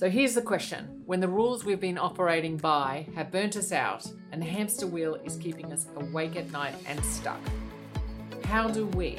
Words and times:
So 0.00 0.08
here's 0.08 0.32
the 0.32 0.40
question 0.40 1.02
When 1.04 1.20
the 1.20 1.28
rules 1.28 1.66
we've 1.66 1.78
been 1.78 1.98
operating 1.98 2.56
by 2.56 3.06
have 3.14 3.30
burnt 3.30 3.54
us 3.54 3.70
out 3.70 4.10
and 4.32 4.40
the 4.40 4.46
hamster 4.46 4.86
wheel 4.86 5.16
is 5.26 5.36
keeping 5.36 5.70
us 5.74 5.88
awake 5.94 6.36
at 6.36 6.50
night 6.50 6.74
and 6.86 7.04
stuck, 7.04 7.38
how 8.44 8.66
do 8.68 8.86
we, 8.86 9.18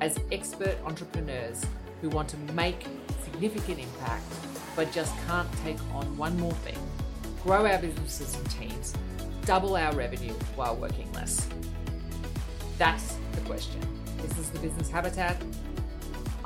as 0.00 0.18
expert 0.32 0.78
entrepreneurs 0.84 1.64
who 2.00 2.08
want 2.08 2.28
to 2.30 2.36
make 2.54 2.88
significant 3.22 3.78
impact 3.78 4.24
but 4.74 4.90
just 4.90 5.14
can't 5.28 5.48
take 5.62 5.78
on 5.94 6.16
one 6.16 6.36
more 6.40 6.54
thing, 6.54 6.78
grow 7.44 7.64
our 7.64 7.78
businesses 7.78 8.34
and 8.34 8.50
teams, 8.50 8.94
double 9.44 9.76
our 9.76 9.94
revenue 9.94 10.34
while 10.56 10.74
working 10.74 11.08
less? 11.12 11.48
That's 12.78 13.16
the 13.30 13.42
question. 13.42 13.80
This 14.22 14.36
is 14.38 14.50
the 14.50 14.58
Business 14.58 14.90
Habitat. 14.90 15.40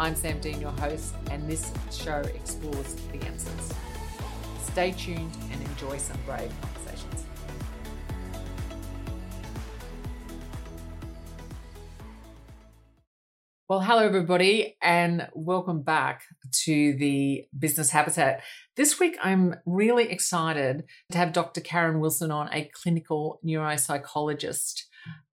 I'm 0.00 0.16
Sam 0.16 0.40
Dean, 0.40 0.58
your 0.62 0.70
host, 0.70 1.14
and 1.30 1.46
this 1.46 1.70
show 1.92 2.20
explores 2.20 2.94
the 3.12 3.22
answers. 3.26 3.74
Stay 4.62 4.92
tuned 4.92 5.36
and 5.52 5.62
enjoy 5.62 5.98
some 5.98 6.16
brave 6.24 6.50
conversations. 6.62 7.26
Well, 13.68 13.80
hello, 13.80 14.06
everybody, 14.06 14.78
and 14.80 15.28
welcome 15.34 15.82
back 15.82 16.22
to 16.64 16.94
the 16.94 17.44
Business 17.58 17.90
Habitat. 17.90 18.40
This 18.76 18.98
week, 18.98 19.18
I'm 19.22 19.56
really 19.66 20.10
excited 20.10 20.84
to 21.10 21.18
have 21.18 21.34
Dr. 21.34 21.60
Karen 21.60 22.00
Wilson 22.00 22.30
on, 22.30 22.48
a 22.54 22.70
clinical 22.72 23.38
neuropsychologist. 23.44 24.84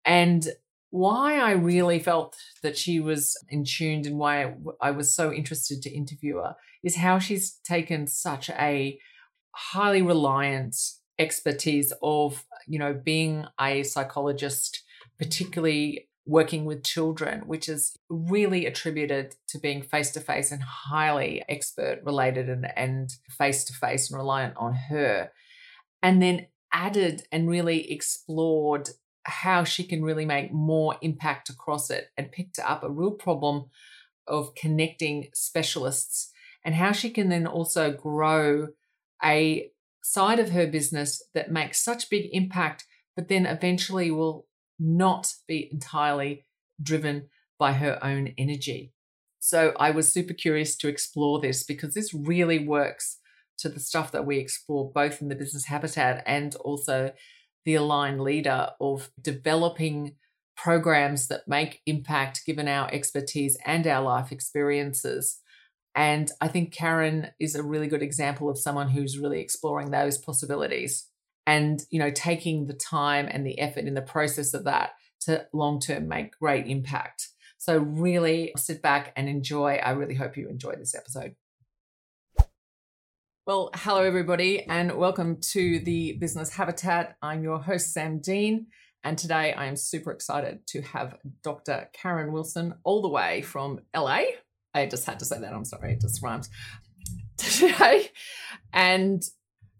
And 0.06 0.48
why 0.94 1.40
I 1.40 1.50
really 1.50 1.98
felt 1.98 2.36
that 2.62 2.78
she 2.78 3.00
was 3.00 3.36
in 3.48 3.64
tuned 3.64 4.06
and 4.06 4.16
why 4.16 4.54
I 4.80 4.92
was 4.92 5.12
so 5.12 5.32
interested 5.32 5.82
to 5.82 5.90
interview 5.90 6.36
her 6.36 6.54
is 6.84 6.94
how 6.94 7.18
she's 7.18 7.58
taken 7.64 8.06
such 8.06 8.48
a 8.50 9.00
highly 9.50 10.02
reliant 10.02 10.76
expertise 11.18 11.92
of, 12.00 12.44
you 12.68 12.78
know, 12.78 12.94
being 12.94 13.44
a 13.60 13.82
psychologist, 13.82 14.84
particularly 15.18 16.08
working 16.26 16.64
with 16.64 16.84
children, 16.84 17.40
which 17.40 17.68
is 17.68 17.96
really 18.08 18.64
attributed 18.64 19.34
to 19.48 19.58
being 19.58 19.82
face 19.82 20.12
to 20.12 20.20
face 20.20 20.52
and 20.52 20.62
highly 20.62 21.42
expert 21.48 22.02
related 22.04 22.48
and 22.76 23.10
face 23.30 23.64
to 23.64 23.72
face 23.72 24.12
and 24.12 24.16
reliant 24.16 24.56
on 24.56 24.74
her. 24.74 25.32
And 26.04 26.22
then 26.22 26.46
added 26.72 27.24
and 27.32 27.48
really 27.50 27.90
explored 27.90 28.90
how 29.24 29.64
she 29.64 29.84
can 29.84 30.02
really 30.02 30.26
make 30.26 30.52
more 30.52 30.96
impact 31.02 31.48
across 31.48 31.90
it 31.90 32.10
and 32.16 32.32
picked 32.32 32.58
up 32.58 32.82
a 32.82 32.90
real 32.90 33.10
problem 33.10 33.66
of 34.26 34.54
connecting 34.54 35.28
specialists 35.34 36.30
and 36.64 36.74
how 36.74 36.92
she 36.92 37.10
can 37.10 37.28
then 37.28 37.46
also 37.46 37.92
grow 37.92 38.68
a 39.22 39.70
side 40.02 40.38
of 40.38 40.50
her 40.50 40.66
business 40.66 41.22
that 41.34 41.50
makes 41.50 41.82
such 41.82 42.10
big 42.10 42.28
impact 42.32 42.84
but 43.16 43.28
then 43.28 43.46
eventually 43.46 44.10
will 44.10 44.46
not 44.78 45.34
be 45.46 45.68
entirely 45.70 46.44
driven 46.82 47.28
by 47.58 47.72
her 47.72 47.98
own 48.02 48.34
energy. 48.36 48.92
So 49.38 49.72
I 49.78 49.90
was 49.90 50.12
super 50.12 50.34
curious 50.34 50.76
to 50.78 50.88
explore 50.88 51.40
this 51.40 51.62
because 51.62 51.94
this 51.94 52.12
really 52.12 52.66
works 52.66 53.18
to 53.58 53.68
the 53.68 53.80
stuff 53.80 54.10
that 54.12 54.26
we 54.26 54.38
explore 54.38 54.90
both 54.90 55.22
in 55.22 55.28
the 55.28 55.34
business 55.34 55.66
habitat 55.66 56.22
and 56.26 56.54
also 56.56 57.12
the 57.64 57.74
aligned 57.74 58.20
leader 58.20 58.68
of 58.80 59.10
developing 59.20 60.16
programs 60.56 61.28
that 61.28 61.48
make 61.48 61.80
impact 61.86 62.46
given 62.46 62.68
our 62.68 62.88
expertise 62.92 63.56
and 63.64 63.86
our 63.86 64.02
life 64.02 64.30
experiences. 64.30 65.40
And 65.94 66.30
I 66.40 66.48
think 66.48 66.72
Karen 66.72 67.30
is 67.38 67.54
a 67.54 67.62
really 67.62 67.86
good 67.86 68.02
example 68.02 68.48
of 68.48 68.58
someone 68.58 68.88
who's 68.88 69.18
really 69.18 69.40
exploring 69.40 69.90
those 69.90 70.18
possibilities 70.18 71.08
and, 71.46 71.82
you 71.90 71.98
know, 71.98 72.10
taking 72.10 72.66
the 72.66 72.74
time 72.74 73.28
and 73.30 73.46
the 73.46 73.58
effort 73.58 73.84
in 73.84 73.94
the 73.94 74.02
process 74.02 74.54
of 74.54 74.64
that 74.64 74.92
to 75.20 75.46
long 75.52 75.80
term 75.80 76.08
make 76.08 76.38
great 76.38 76.66
impact. 76.66 77.28
So, 77.58 77.78
really 77.78 78.52
sit 78.56 78.82
back 78.82 79.12
and 79.16 79.28
enjoy. 79.28 79.74
I 79.76 79.90
really 79.90 80.14
hope 80.14 80.36
you 80.36 80.48
enjoy 80.48 80.74
this 80.76 80.94
episode. 80.94 81.34
Well, 83.46 83.68
hello, 83.74 84.02
everybody, 84.02 84.62
and 84.62 84.96
welcome 84.96 85.36
to 85.52 85.78
the 85.80 86.12
Business 86.12 86.48
Habitat. 86.48 87.18
I'm 87.20 87.42
your 87.42 87.58
host, 87.58 87.92
Sam 87.92 88.18
Dean, 88.18 88.68
and 89.02 89.18
today 89.18 89.52
I 89.52 89.66
am 89.66 89.76
super 89.76 90.12
excited 90.12 90.66
to 90.68 90.80
have 90.80 91.18
Dr. 91.42 91.90
Karen 91.92 92.32
Wilson, 92.32 92.72
all 92.84 93.02
the 93.02 93.10
way 93.10 93.42
from 93.42 93.80
LA. 93.94 94.22
I 94.72 94.86
just 94.86 95.04
had 95.04 95.18
to 95.18 95.26
say 95.26 95.40
that, 95.40 95.52
I'm 95.52 95.66
sorry, 95.66 95.92
it 95.92 96.00
just 96.00 96.22
rhymes. 96.22 96.48
Today, 97.36 98.08
and 98.72 99.22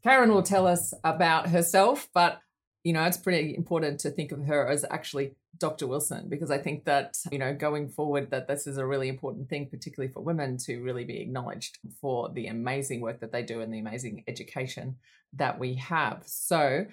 Karen 0.03 0.35
will 0.35 0.43
tell 0.43 0.67
us 0.67 0.93
about 1.03 1.49
herself, 1.49 2.11
but 2.13 2.41
you 2.83 2.93
know, 2.93 3.05
it's 3.05 3.17
pretty 3.17 3.57
important 3.57 3.99
to 4.01 4.11
think 4.11 4.31
of 4.31 4.45
her 4.45 4.69
as 4.69 4.85
actually 4.91 5.37
Dr. 5.59 5.87
Wilson, 5.87 6.29
because 6.29 6.51
I 6.51 6.59
think 6.59 6.85
that, 6.85 7.17
you 7.31 7.39
know, 7.39 7.55
going 7.55 7.89
forward, 7.89 8.31
that 8.31 8.49
this 8.49 8.67
is 8.67 8.79
a 8.79 8.87
really 8.87 9.09
important 9.09 9.49
thing, 9.49 9.69
particularly 9.71 10.13
for 10.13 10.21
women 10.21 10.57
to 10.59 10.81
really 10.81 11.05
be 11.05 11.21
acknowledged 11.21 11.79
for 12.01 12.31
the 12.31 12.47
amazing 12.47 13.01
work 13.01 13.21
that 13.21 13.33
they 13.33 13.43
do 13.43 13.61
and 13.61 13.73
the 13.73 13.79
amazing 13.79 14.25
education 14.27 14.97
that 15.35 15.59
we 15.59 15.75
have. 15.75 16.23
So, 16.27 16.87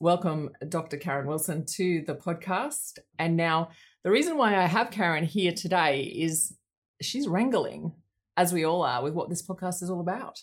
welcome, 0.00 0.50
Dr. 0.68 0.96
Karen 0.96 1.26
Wilson, 1.26 1.64
to 1.66 2.02
the 2.06 2.14
podcast. 2.14 2.98
And 3.18 3.36
now, 3.36 3.70
the 4.02 4.10
reason 4.10 4.36
why 4.36 4.56
I 4.56 4.66
have 4.66 4.90
Karen 4.90 5.24
here 5.24 5.52
today 5.52 6.02
is 6.02 6.54
she's 7.00 7.28
wrangling, 7.28 7.92
as 8.36 8.52
we 8.52 8.64
all 8.64 8.82
are, 8.82 9.02
with 9.02 9.14
what 9.14 9.28
this 9.28 9.46
podcast 9.46 9.82
is 9.82 9.90
all 9.90 10.00
about. 10.00 10.42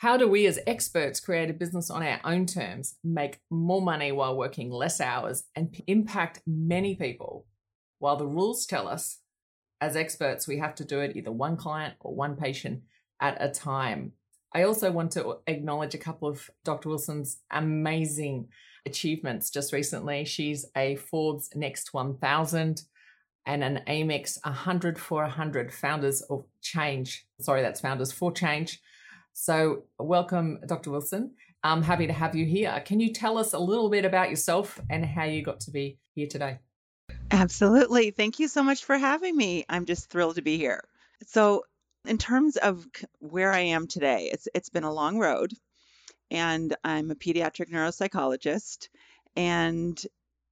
How 0.00 0.16
do 0.16 0.26
we 0.26 0.46
as 0.46 0.58
experts 0.66 1.20
create 1.20 1.50
a 1.50 1.52
business 1.52 1.90
on 1.90 2.02
our 2.02 2.20
own 2.24 2.46
terms, 2.46 2.94
make 3.04 3.38
more 3.50 3.82
money 3.82 4.12
while 4.12 4.34
working 4.34 4.70
less 4.70 4.98
hours, 4.98 5.44
and 5.54 5.76
impact 5.86 6.40
many 6.46 6.94
people? 6.94 7.44
While 7.98 8.16
the 8.16 8.26
rules 8.26 8.64
tell 8.64 8.88
us, 8.88 9.18
as 9.78 9.96
experts, 9.96 10.48
we 10.48 10.56
have 10.56 10.74
to 10.76 10.86
do 10.86 11.00
it 11.00 11.16
either 11.16 11.30
one 11.30 11.58
client 11.58 11.96
or 12.00 12.14
one 12.14 12.34
patient 12.34 12.80
at 13.20 13.36
a 13.40 13.50
time. 13.50 14.12
I 14.54 14.62
also 14.62 14.90
want 14.90 15.12
to 15.12 15.40
acknowledge 15.46 15.94
a 15.94 15.98
couple 15.98 16.28
of 16.28 16.48
Dr. 16.64 16.88
Wilson's 16.88 17.42
amazing 17.50 18.48
achievements 18.86 19.50
just 19.50 19.70
recently. 19.70 20.24
She's 20.24 20.64
a 20.74 20.96
Forbes 20.96 21.50
Next 21.54 21.92
1000 21.92 22.80
and 23.44 23.62
an 23.62 23.82
Amex 23.86 24.38
100 24.44 24.98
for 24.98 25.20
100 25.24 25.74
Founders 25.74 26.22
of 26.22 26.46
Change. 26.62 27.26
Sorry, 27.38 27.60
that's 27.60 27.82
Founders 27.82 28.12
for 28.12 28.32
Change 28.32 28.80
so, 29.32 29.84
welcome, 29.98 30.60
Dr. 30.66 30.90
Wilson. 30.90 31.32
I'm 31.62 31.82
happy 31.82 32.06
to 32.06 32.12
have 32.12 32.34
you 32.34 32.46
here. 32.46 32.82
Can 32.84 33.00
you 33.00 33.12
tell 33.12 33.36
us 33.38 33.52
a 33.52 33.58
little 33.58 33.90
bit 33.90 34.04
about 34.04 34.30
yourself 34.30 34.80
and 34.88 35.04
how 35.04 35.24
you 35.24 35.42
got 35.42 35.60
to 35.60 35.70
be 35.70 35.98
here 36.14 36.26
today? 36.26 36.58
Absolutely. 37.30 38.10
Thank 38.10 38.38
you 38.38 38.48
so 38.48 38.62
much 38.62 38.84
for 38.84 38.96
having 38.96 39.36
me. 39.36 39.64
I'm 39.68 39.84
just 39.84 40.08
thrilled 40.10 40.36
to 40.36 40.42
be 40.42 40.56
here. 40.56 40.82
So, 41.26 41.64
in 42.06 42.16
terms 42.16 42.56
of 42.56 42.86
where 43.18 43.52
I 43.52 43.60
am 43.60 43.86
today, 43.86 44.30
it's 44.32 44.48
it's 44.54 44.70
been 44.70 44.84
a 44.84 44.92
long 44.92 45.18
road, 45.18 45.52
and 46.30 46.74
I'm 46.82 47.10
a 47.10 47.14
pediatric 47.14 47.70
neuropsychologist. 47.70 48.88
And 49.36 50.00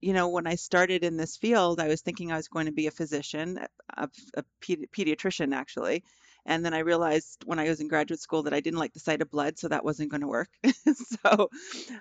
you 0.00 0.12
know, 0.12 0.28
when 0.28 0.46
I 0.46 0.54
started 0.54 1.02
in 1.02 1.16
this 1.16 1.36
field, 1.36 1.80
I 1.80 1.88
was 1.88 2.02
thinking 2.02 2.30
I 2.30 2.36
was 2.36 2.48
going 2.48 2.66
to 2.66 2.72
be 2.72 2.86
a 2.86 2.92
physician, 2.92 3.58
a, 3.96 4.08
a 4.34 4.44
pedi- 4.62 4.88
pediatrician 4.90 5.54
actually, 5.54 6.04
and 6.48 6.64
then 6.64 6.72
I 6.72 6.78
realized 6.78 7.44
when 7.44 7.58
I 7.58 7.68
was 7.68 7.80
in 7.80 7.88
graduate 7.88 8.20
school 8.20 8.44
that 8.44 8.54
I 8.54 8.60
didn't 8.60 8.78
like 8.78 8.94
the 8.94 9.00
sight 9.00 9.20
of 9.20 9.30
blood, 9.30 9.58
so 9.58 9.68
that 9.68 9.84
wasn't 9.84 10.10
going 10.10 10.22
to 10.22 10.26
work. 10.26 10.48
so 11.22 11.50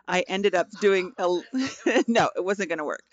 I 0.08 0.22
ended 0.22 0.56
up 0.56 0.69
doing 0.80 1.12
a 1.18 1.28
no, 2.08 2.30
it 2.34 2.44
wasn't 2.44 2.69
going 2.69 2.80
to 2.80 2.86
work. 2.86 3.03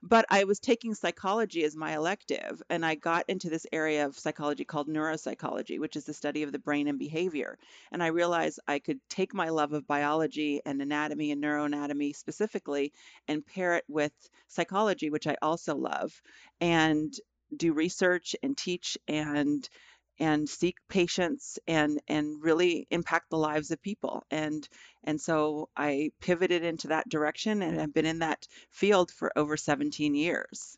But 0.00 0.26
I 0.30 0.44
was 0.44 0.60
taking 0.60 0.94
psychology 0.94 1.64
as 1.64 1.74
my 1.74 1.96
elective, 1.96 2.62
and 2.70 2.86
I 2.86 2.94
got 2.94 3.24
into 3.28 3.50
this 3.50 3.66
area 3.72 4.06
of 4.06 4.16
psychology 4.16 4.64
called 4.64 4.88
neuropsychology, 4.88 5.80
which 5.80 5.96
is 5.96 6.04
the 6.04 6.14
study 6.14 6.44
of 6.44 6.52
the 6.52 6.60
brain 6.60 6.86
and 6.86 7.00
behavior. 7.00 7.58
And 7.90 8.00
I 8.00 8.08
realized 8.08 8.60
I 8.68 8.78
could 8.78 9.00
take 9.08 9.34
my 9.34 9.48
love 9.48 9.72
of 9.72 9.88
biology 9.88 10.60
and 10.64 10.80
anatomy 10.80 11.32
and 11.32 11.42
neuroanatomy 11.42 12.14
specifically 12.14 12.92
and 13.26 13.44
pair 13.44 13.74
it 13.74 13.84
with 13.88 14.12
psychology, 14.46 15.10
which 15.10 15.26
I 15.26 15.36
also 15.42 15.74
love, 15.74 16.22
and 16.60 17.12
do 17.56 17.72
research 17.72 18.36
and 18.42 18.56
teach 18.56 18.98
and 19.08 19.68
and 20.18 20.48
seek 20.48 20.76
patients 20.88 21.58
and 21.66 22.00
and 22.08 22.42
really 22.42 22.86
impact 22.90 23.30
the 23.30 23.36
lives 23.36 23.70
of 23.70 23.82
people 23.82 24.24
and 24.30 24.68
and 25.04 25.20
so 25.20 25.68
I 25.76 26.10
pivoted 26.20 26.64
into 26.64 26.88
that 26.88 27.08
direction 27.08 27.62
and 27.62 27.78
have 27.78 27.94
been 27.94 28.06
in 28.06 28.20
that 28.20 28.46
field 28.70 29.10
for 29.12 29.30
over 29.36 29.56
17 29.56 30.14
years. 30.14 30.76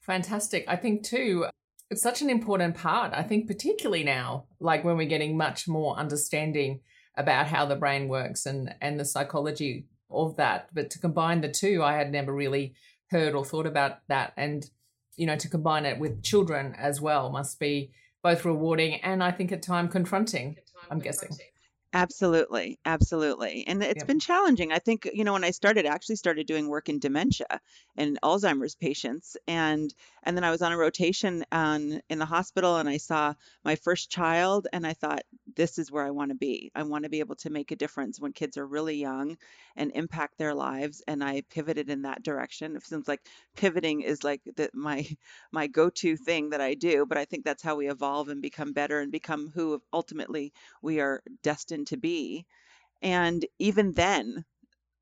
Fantastic. 0.00 0.64
I 0.68 0.76
think 0.76 1.04
too 1.04 1.46
it's 1.90 2.02
such 2.02 2.20
an 2.20 2.30
important 2.30 2.76
part. 2.76 3.12
I 3.14 3.22
think 3.22 3.46
particularly 3.46 4.04
now 4.04 4.44
like 4.60 4.84
when 4.84 4.96
we're 4.96 5.08
getting 5.08 5.36
much 5.36 5.68
more 5.68 5.96
understanding 5.96 6.80
about 7.16 7.48
how 7.48 7.66
the 7.66 7.76
brain 7.76 8.08
works 8.08 8.46
and 8.46 8.74
and 8.80 8.98
the 8.98 9.04
psychology 9.04 9.86
of 10.10 10.36
that 10.36 10.68
but 10.72 10.90
to 10.90 10.98
combine 10.98 11.40
the 11.40 11.48
two 11.48 11.82
I 11.82 11.94
had 11.94 12.10
never 12.10 12.32
really 12.32 12.74
heard 13.10 13.34
or 13.34 13.44
thought 13.44 13.66
about 13.66 13.98
that 14.08 14.32
and 14.36 14.70
you 15.16 15.26
know 15.26 15.36
to 15.36 15.48
combine 15.48 15.84
it 15.84 15.98
with 15.98 16.22
children 16.22 16.74
as 16.78 17.00
well 17.00 17.30
must 17.30 17.58
be 17.58 17.90
both 18.28 18.44
rewarding 18.44 19.00
and 19.02 19.22
I 19.22 19.30
think 19.30 19.52
at 19.52 19.62
time 19.62 19.88
confronting. 19.88 20.56
I'm 20.90 20.98
guessing. 20.98 21.30
Absolutely, 21.94 22.78
absolutely. 22.84 23.66
And 23.66 23.82
it's 23.82 24.02
Yep. 24.02 24.04
been 24.04 24.20
challenging. 24.20 24.72
I 24.72 24.78
think, 24.78 25.08
you 25.14 25.24
know, 25.24 25.32
when 25.32 25.42
I 25.44 25.52
started, 25.52 25.86
I 25.86 25.88
actually 25.94 26.16
started 26.16 26.46
doing 26.46 26.68
work 26.68 26.90
in 26.90 26.98
dementia 26.98 27.60
and 27.96 28.18
Alzheimer's 28.22 28.74
patients. 28.74 29.38
And 29.46 29.94
and 30.22 30.36
then 30.36 30.44
I 30.44 30.50
was 30.50 30.60
on 30.60 30.72
a 30.72 30.76
rotation 30.76 31.46
on 31.50 32.02
in 32.10 32.18
the 32.18 32.26
hospital 32.26 32.76
and 32.76 32.90
I 32.90 32.98
saw 32.98 33.32
my 33.64 33.74
first 33.76 34.10
child 34.10 34.66
and 34.70 34.86
I 34.86 34.92
thought, 34.92 35.22
this 35.56 35.78
is 35.78 35.90
where 35.90 36.04
I 36.04 36.10
want 36.10 36.30
to 36.30 36.34
be. 36.36 36.70
I 36.74 36.82
want 36.82 37.04
to 37.04 37.08
be 37.10 37.20
able 37.20 37.36
to 37.36 37.48
make 37.50 37.70
a 37.70 37.76
difference 37.76 38.20
when 38.20 38.34
kids 38.34 38.58
are 38.58 38.66
really 38.66 38.96
young 38.96 39.38
and 39.76 39.90
impact 39.94 40.36
their 40.38 40.54
lives. 40.54 41.02
And 41.06 41.22
I 41.22 41.42
pivoted 41.48 41.88
in 41.90 42.02
that 42.02 42.22
direction. 42.22 42.76
It 42.76 42.84
seems 42.84 43.08
like 43.08 43.26
pivoting 43.56 44.02
is 44.02 44.22
like 44.24 44.42
the, 44.56 44.70
my 44.74 45.06
my 45.52 45.66
go-to 45.66 46.16
thing 46.16 46.50
that 46.50 46.60
I 46.60 46.74
do, 46.74 47.06
but 47.06 47.18
I 47.18 47.24
think 47.24 47.44
that's 47.44 47.62
how 47.62 47.76
we 47.76 47.88
evolve 47.90 48.28
and 48.28 48.42
become 48.42 48.72
better 48.72 49.00
and 49.00 49.10
become 49.12 49.48
who 49.48 49.82
ultimately 49.92 50.52
we 50.82 51.00
are 51.00 51.22
destined 51.42 51.77
to 51.86 51.96
be. 51.96 52.46
And 53.02 53.44
even 53.58 53.92
then, 53.92 54.44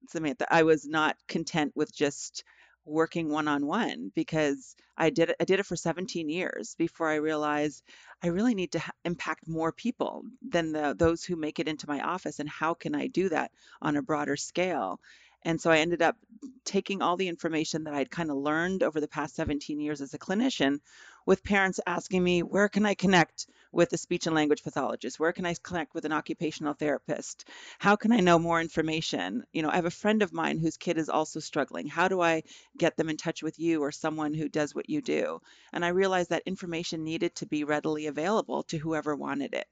Samantha, 0.08 0.46
I 0.52 0.62
was 0.64 0.86
not 0.86 1.16
content 1.28 1.72
with 1.74 1.94
just 1.94 2.44
working 2.84 3.30
one 3.30 3.48
on 3.48 3.66
one 3.66 4.12
because 4.14 4.76
I 4.96 5.10
did 5.10 5.30
it, 5.30 5.36
I 5.40 5.44
did 5.44 5.60
it 5.60 5.66
for 5.66 5.76
17 5.76 6.28
years 6.28 6.76
before 6.78 7.08
I 7.10 7.16
realized 7.16 7.82
I 8.22 8.28
really 8.28 8.54
need 8.54 8.72
to 8.72 8.78
ha- 8.78 8.92
impact 9.04 9.48
more 9.48 9.72
people 9.72 10.24
than 10.48 10.72
the, 10.72 10.94
those 10.96 11.24
who 11.24 11.36
make 11.36 11.58
it 11.58 11.68
into 11.68 11.88
my 11.88 12.00
office. 12.00 12.38
And 12.38 12.48
how 12.48 12.74
can 12.74 12.94
I 12.94 13.08
do 13.08 13.28
that 13.30 13.50
on 13.82 13.96
a 13.96 14.02
broader 14.02 14.36
scale? 14.36 15.00
And 15.42 15.60
so 15.60 15.70
I 15.70 15.78
ended 15.78 16.02
up 16.02 16.16
taking 16.64 17.02
all 17.02 17.16
the 17.16 17.28
information 17.28 17.84
that 17.84 17.94
I'd 17.94 18.10
kind 18.10 18.30
of 18.30 18.36
learned 18.36 18.82
over 18.82 19.00
the 19.00 19.08
past 19.08 19.36
17 19.36 19.80
years 19.80 20.00
as 20.00 20.14
a 20.14 20.18
clinician 20.18 20.78
with 21.26 21.42
parents 21.42 21.80
asking 21.86 22.22
me, 22.22 22.42
where 22.42 22.68
can 22.68 22.86
I 22.86 22.94
connect 22.94 23.48
with 23.72 23.92
a 23.92 23.98
speech 23.98 24.26
and 24.26 24.34
language 24.34 24.62
pathologist? 24.62 25.20
Where 25.20 25.32
can 25.32 25.44
I 25.44 25.54
connect 25.62 25.92
with 25.92 26.04
an 26.04 26.12
occupational 26.12 26.72
therapist? 26.72 27.48
How 27.78 27.96
can 27.96 28.12
I 28.12 28.20
know 28.20 28.38
more 28.38 28.60
information? 28.60 29.44
You 29.52 29.62
know, 29.62 29.68
I 29.68 29.76
have 29.76 29.86
a 29.86 29.90
friend 29.90 30.22
of 30.22 30.32
mine 30.32 30.58
whose 30.58 30.76
kid 30.76 30.96
is 30.96 31.08
also 31.08 31.40
struggling. 31.40 31.88
How 31.88 32.08
do 32.08 32.20
I 32.22 32.44
get 32.78 32.96
them 32.96 33.08
in 33.08 33.16
touch 33.16 33.42
with 33.42 33.58
you 33.58 33.82
or 33.82 33.90
someone 33.92 34.32
who 34.32 34.48
does 34.48 34.74
what 34.74 34.88
you 34.88 35.02
do? 35.02 35.40
And 35.72 35.84
I 35.84 35.88
realized 35.88 36.30
that 36.30 36.44
information 36.46 37.04
needed 37.04 37.34
to 37.36 37.46
be 37.46 37.64
readily 37.64 38.06
available 38.06 38.62
to 38.64 38.78
whoever 38.78 39.14
wanted 39.16 39.52
it. 39.52 39.66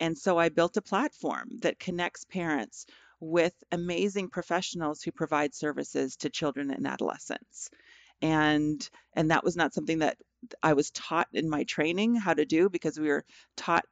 And 0.00 0.16
so 0.16 0.38
I 0.38 0.48
built 0.48 0.76
a 0.76 0.82
platform 0.82 1.48
that 1.62 1.78
connects 1.78 2.24
parents 2.24 2.86
with 3.20 3.54
amazing 3.70 4.28
professionals 4.28 5.02
who 5.02 5.12
provide 5.12 5.54
services 5.54 6.16
to 6.16 6.30
children 6.30 6.70
and 6.70 6.86
adolescents. 6.86 7.70
And 8.20 8.88
and 9.14 9.30
that 9.30 9.44
was 9.44 9.56
not 9.56 9.74
something 9.74 9.98
that 9.98 10.16
I 10.62 10.72
was 10.72 10.90
taught 10.90 11.28
in 11.32 11.48
my 11.48 11.64
training 11.64 12.16
how 12.16 12.34
to 12.34 12.44
do 12.44 12.68
because 12.68 12.98
we 12.98 13.08
were 13.08 13.24
taught 13.56 13.84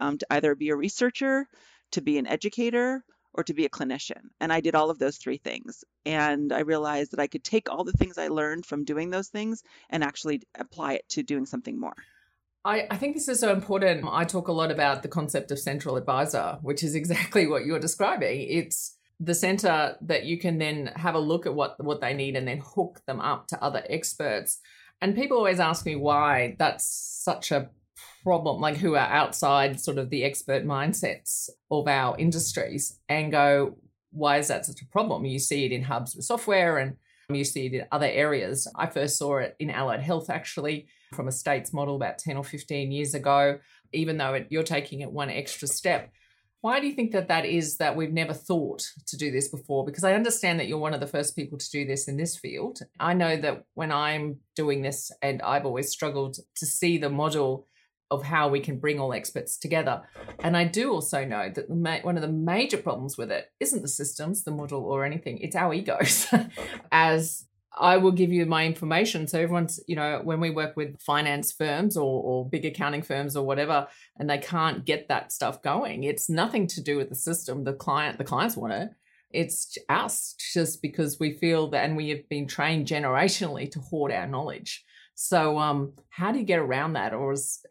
um, 0.00 0.18
to 0.18 0.26
either 0.30 0.54
be 0.54 0.70
a 0.70 0.76
researcher, 0.76 1.46
to 1.92 2.00
be 2.00 2.18
an 2.18 2.26
educator, 2.26 3.04
or 3.36 3.44
to 3.44 3.54
be 3.54 3.66
a 3.66 3.68
clinician. 3.68 4.30
And 4.40 4.52
I 4.52 4.60
did 4.60 4.74
all 4.74 4.90
of 4.90 4.98
those 4.98 5.18
three 5.18 5.36
things. 5.36 5.84
And 6.04 6.52
I 6.52 6.60
realized 6.60 7.12
that 7.12 7.20
I 7.20 7.26
could 7.26 7.44
take 7.44 7.70
all 7.70 7.84
the 7.84 7.92
things 7.92 8.18
I 8.18 8.28
learned 8.28 8.64
from 8.64 8.84
doing 8.84 9.10
those 9.10 9.28
things 9.28 9.62
and 9.90 10.02
actually 10.02 10.42
apply 10.58 10.94
it 10.94 11.08
to 11.10 11.22
doing 11.22 11.46
something 11.46 11.78
more. 11.78 11.94
I, 12.64 12.86
I 12.90 12.96
think 12.96 13.14
this 13.14 13.28
is 13.28 13.38
so 13.38 13.52
important. 13.52 14.06
I 14.10 14.24
talk 14.24 14.48
a 14.48 14.52
lot 14.52 14.72
about 14.72 15.02
the 15.02 15.08
concept 15.08 15.50
of 15.52 15.58
central 15.58 15.96
advisor, 15.96 16.58
which 16.62 16.82
is 16.82 16.94
exactly 17.00 17.46
what 17.46 17.64
you're 17.64 17.78
describing. 17.78 18.46
It's 18.48 18.96
the 19.20 19.34
center 19.34 19.96
that 20.02 20.24
you 20.24 20.38
can 20.38 20.58
then 20.58 20.90
have 20.96 21.14
a 21.14 21.18
look 21.18 21.46
at 21.46 21.54
what 21.54 21.82
what 21.82 22.02
they 22.02 22.12
need 22.12 22.36
and 22.36 22.46
then 22.46 22.60
hook 22.62 23.00
them 23.06 23.18
up 23.20 23.46
to 23.48 23.62
other 23.62 23.82
experts. 23.88 24.60
And 25.00 25.14
people 25.14 25.36
always 25.36 25.60
ask 25.60 25.84
me 25.84 25.96
why 25.96 26.56
that's 26.58 26.86
such 27.22 27.52
a 27.52 27.70
problem, 28.22 28.60
like 28.60 28.76
who 28.76 28.94
are 28.94 29.08
outside 29.08 29.80
sort 29.80 29.98
of 29.98 30.10
the 30.10 30.24
expert 30.24 30.64
mindsets 30.64 31.48
of 31.70 31.86
our 31.86 32.16
industries 32.18 32.98
and 33.08 33.30
go, 33.30 33.76
why 34.10 34.38
is 34.38 34.48
that 34.48 34.66
such 34.66 34.82
a 34.82 34.86
problem? 34.86 35.24
You 35.24 35.38
see 35.38 35.64
it 35.64 35.72
in 35.72 35.82
hubs 35.82 36.16
with 36.16 36.24
software 36.24 36.78
and 36.78 36.96
you 37.28 37.44
see 37.44 37.66
it 37.66 37.74
in 37.74 37.86
other 37.92 38.06
areas. 38.06 38.66
I 38.74 38.86
first 38.86 39.18
saw 39.18 39.38
it 39.38 39.54
in 39.58 39.70
allied 39.70 40.00
health 40.00 40.30
actually 40.30 40.86
from 41.12 41.28
a 41.28 41.32
states 41.32 41.72
model 41.72 41.96
about 41.96 42.18
10 42.18 42.36
or 42.36 42.44
15 42.44 42.90
years 42.90 43.14
ago, 43.14 43.58
even 43.92 44.16
though 44.16 44.34
it, 44.34 44.46
you're 44.50 44.62
taking 44.62 45.00
it 45.00 45.12
one 45.12 45.30
extra 45.30 45.68
step. 45.68 46.10
Why 46.60 46.80
do 46.80 46.86
you 46.86 46.94
think 46.94 47.12
that 47.12 47.28
that 47.28 47.44
is 47.44 47.76
that 47.76 47.96
we've 47.96 48.12
never 48.12 48.32
thought 48.32 48.82
to 49.06 49.16
do 49.16 49.30
this 49.30 49.48
before? 49.48 49.84
Because 49.84 50.04
I 50.04 50.14
understand 50.14 50.58
that 50.58 50.66
you're 50.66 50.78
one 50.78 50.94
of 50.94 51.00
the 51.00 51.06
first 51.06 51.36
people 51.36 51.58
to 51.58 51.70
do 51.70 51.84
this 51.84 52.08
in 52.08 52.16
this 52.16 52.36
field. 52.36 52.80
I 52.98 53.14
know 53.14 53.36
that 53.36 53.64
when 53.74 53.92
I'm 53.92 54.38
doing 54.54 54.82
this, 54.82 55.12
and 55.22 55.42
I've 55.42 55.66
always 55.66 55.90
struggled 55.90 56.38
to 56.56 56.66
see 56.66 56.98
the 56.98 57.10
model 57.10 57.66
of 58.10 58.22
how 58.22 58.48
we 58.48 58.60
can 58.60 58.78
bring 58.78 59.00
all 59.00 59.12
experts 59.12 59.56
together. 59.58 60.02
And 60.40 60.56
I 60.56 60.64
do 60.64 60.92
also 60.92 61.24
know 61.24 61.50
that 61.54 61.68
the 61.68 62.00
one 62.02 62.16
of 62.16 62.22
the 62.22 62.28
major 62.28 62.78
problems 62.78 63.18
with 63.18 63.30
it 63.30 63.46
isn't 63.60 63.82
the 63.82 63.88
systems, 63.88 64.44
the 64.44 64.50
model, 64.50 64.84
or 64.84 65.04
anything, 65.04 65.38
it's 65.38 65.56
our 65.56 65.74
egos 65.74 66.26
as 66.92 67.46
I 67.76 67.96
will 67.98 68.12
give 68.12 68.32
you 68.32 68.46
my 68.46 68.64
information. 68.64 69.26
So 69.26 69.38
everyone's, 69.38 69.80
you 69.86 69.96
know, 69.96 70.20
when 70.24 70.40
we 70.40 70.50
work 70.50 70.76
with 70.76 71.00
finance 71.00 71.52
firms 71.52 71.96
or, 71.96 72.22
or 72.22 72.48
big 72.48 72.64
accounting 72.64 73.02
firms 73.02 73.36
or 73.36 73.44
whatever, 73.44 73.88
and 74.18 74.28
they 74.28 74.38
can't 74.38 74.84
get 74.84 75.08
that 75.08 75.32
stuff 75.32 75.62
going, 75.62 76.04
it's 76.04 76.28
nothing 76.28 76.66
to 76.68 76.82
do 76.82 76.96
with 76.96 77.08
the 77.08 77.14
system. 77.14 77.64
The 77.64 77.74
client, 77.74 78.18
the 78.18 78.24
clients 78.24 78.56
want 78.56 78.72
it. 78.72 78.90
It's 79.30 79.76
us 79.88 80.34
just 80.54 80.80
because 80.80 81.18
we 81.20 81.32
feel 81.32 81.68
that, 81.68 81.84
and 81.84 81.96
we 81.96 82.08
have 82.10 82.28
been 82.28 82.46
trained 82.46 82.86
generationally 82.86 83.70
to 83.72 83.80
hoard 83.80 84.12
our 84.12 84.26
knowledge. 84.26 84.84
So, 85.14 85.58
um, 85.58 85.94
how 86.10 86.30
do 86.30 86.38
you 86.38 86.44
get 86.44 86.58
around 86.58 86.92
that, 86.92 87.12
or 87.12 87.32
is, 87.32 87.64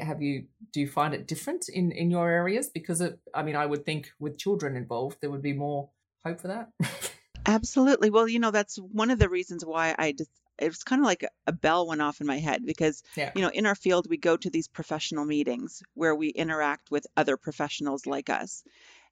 have 0.00 0.22
you 0.22 0.46
do 0.72 0.80
you 0.80 0.88
find 0.88 1.14
it 1.14 1.26
different 1.26 1.68
in 1.68 1.92
in 1.92 2.10
your 2.10 2.28
areas? 2.28 2.70
Because 2.70 3.00
it, 3.00 3.18
I 3.34 3.42
mean, 3.42 3.56
I 3.56 3.66
would 3.66 3.84
think 3.84 4.10
with 4.18 4.38
children 4.38 4.76
involved, 4.76 5.18
there 5.20 5.30
would 5.30 5.42
be 5.42 5.52
more 5.52 5.90
hope 6.24 6.40
for 6.40 6.48
that. 6.48 6.70
Absolutely. 7.46 8.10
Well, 8.10 8.28
you 8.28 8.38
know, 8.38 8.50
that's 8.50 8.76
one 8.76 9.10
of 9.10 9.18
the 9.18 9.28
reasons 9.28 9.64
why 9.64 9.94
I 9.98 10.12
just 10.12 10.30
it 10.58 10.68
was 10.68 10.84
kind 10.84 11.00
of 11.00 11.06
like 11.06 11.26
a 11.46 11.52
bell 11.52 11.86
went 11.86 12.02
off 12.02 12.20
in 12.20 12.26
my 12.26 12.38
head 12.38 12.64
because 12.64 13.02
yeah. 13.16 13.32
you 13.34 13.42
know 13.42 13.48
in 13.48 13.66
our 13.66 13.74
field 13.74 14.06
we 14.08 14.16
go 14.16 14.36
to 14.36 14.50
these 14.50 14.68
professional 14.68 15.24
meetings 15.24 15.82
where 15.94 16.14
we 16.14 16.28
interact 16.28 16.90
with 16.90 17.06
other 17.16 17.36
professionals 17.36 18.06
like 18.06 18.30
us 18.30 18.62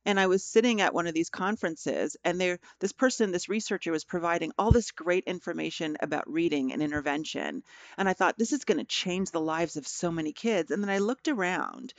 and 0.04 0.20
i 0.20 0.26
was 0.26 0.44
sitting 0.44 0.80
at 0.80 0.94
one 0.94 1.06
of 1.06 1.14
these 1.14 1.30
conferences 1.30 2.16
and 2.24 2.40
there 2.40 2.58
this 2.78 2.92
person 2.92 3.32
this 3.32 3.48
researcher 3.48 3.90
was 3.90 4.04
providing 4.04 4.52
all 4.58 4.70
this 4.70 4.90
great 4.90 5.24
information 5.24 5.96
about 6.00 6.30
reading 6.30 6.72
and 6.72 6.82
intervention 6.82 7.62
and 7.96 8.08
i 8.08 8.12
thought 8.12 8.38
this 8.38 8.52
is 8.52 8.64
going 8.64 8.78
to 8.78 8.84
change 8.84 9.30
the 9.30 9.40
lives 9.40 9.76
of 9.76 9.86
so 9.86 10.10
many 10.10 10.32
kids 10.32 10.70
and 10.70 10.82
then 10.82 10.90
i 10.90 10.98
looked 10.98 11.28
around 11.28 11.94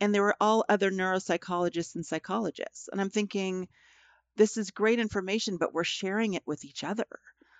and 0.00 0.14
there 0.14 0.22
were 0.22 0.36
all 0.40 0.64
other 0.68 0.90
neuropsychologists 0.90 1.94
and 1.94 2.06
psychologists 2.06 2.88
and 2.90 3.00
i'm 3.00 3.10
thinking 3.10 3.68
this 4.36 4.56
is 4.56 4.70
great 4.70 4.98
information, 4.98 5.56
but 5.56 5.72
we're 5.72 5.84
sharing 5.84 6.34
it 6.34 6.42
with 6.46 6.64
each 6.64 6.84
other. 6.84 7.06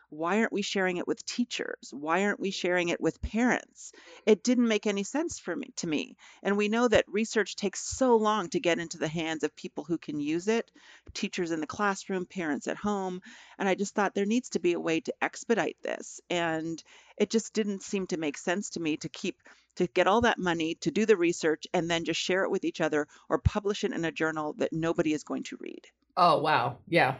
Why 0.08 0.38
aren't 0.38 0.52
we 0.52 0.62
sharing 0.62 0.98
it 0.98 1.08
with 1.08 1.26
teachers? 1.26 1.92
Why 1.92 2.22
aren't 2.22 2.38
we 2.38 2.52
sharing 2.52 2.90
it 2.90 3.00
with 3.00 3.20
parents? 3.20 3.90
It 4.24 4.44
didn't 4.44 4.68
make 4.68 4.86
any 4.86 5.02
sense 5.02 5.40
for 5.40 5.56
me 5.56 5.72
to 5.76 5.88
me. 5.88 6.16
And 6.44 6.56
we 6.56 6.68
know 6.68 6.86
that 6.86 7.08
research 7.08 7.56
takes 7.56 7.80
so 7.80 8.14
long 8.14 8.48
to 8.50 8.60
get 8.60 8.78
into 8.78 8.98
the 8.98 9.08
hands 9.08 9.42
of 9.42 9.56
people 9.56 9.82
who 9.82 9.98
can 9.98 10.20
use 10.20 10.46
it, 10.46 10.70
teachers 11.12 11.50
in 11.50 11.58
the 11.60 11.66
classroom, 11.66 12.24
parents 12.24 12.68
at 12.68 12.76
home, 12.76 13.20
and 13.58 13.68
I 13.68 13.74
just 13.74 13.96
thought 13.96 14.14
there 14.14 14.26
needs 14.26 14.50
to 14.50 14.60
be 14.60 14.74
a 14.74 14.80
way 14.80 15.00
to 15.00 15.14
expedite 15.20 15.78
this. 15.82 16.20
And 16.30 16.80
it 17.16 17.28
just 17.28 17.52
didn't 17.52 17.82
seem 17.82 18.06
to 18.08 18.16
make 18.16 18.38
sense 18.38 18.70
to 18.70 18.80
me 18.80 18.96
to 18.98 19.08
keep 19.08 19.42
to 19.74 19.88
get 19.88 20.06
all 20.06 20.20
that 20.20 20.38
money 20.38 20.76
to 20.76 20.92
do 20.92 21.04
the 21.04 21.16
research 21.16 21.66
and 21.74 21.90
then 21.90 22.04
just 22.04 22.20
share 22.20 22.44
it 22.44 22.50
with 22.50 22.64
each 22.64 22.80
other 22.80 23.08
or 23.28 23.38
publish 23.38 23.82
it 23.82 23.92
in 23.92 24.04
a 24.04 24.12
journal 24.12 24.54
that 24.58 24.72
nobody 24.72 25.12
is 25.12 25.24
going 25.24 25.42
to 25.42 25.58
read. 25.60 25.86
Oh 26.16 26.38
wow, 26.38 26.78
yeah, 26.88 27.16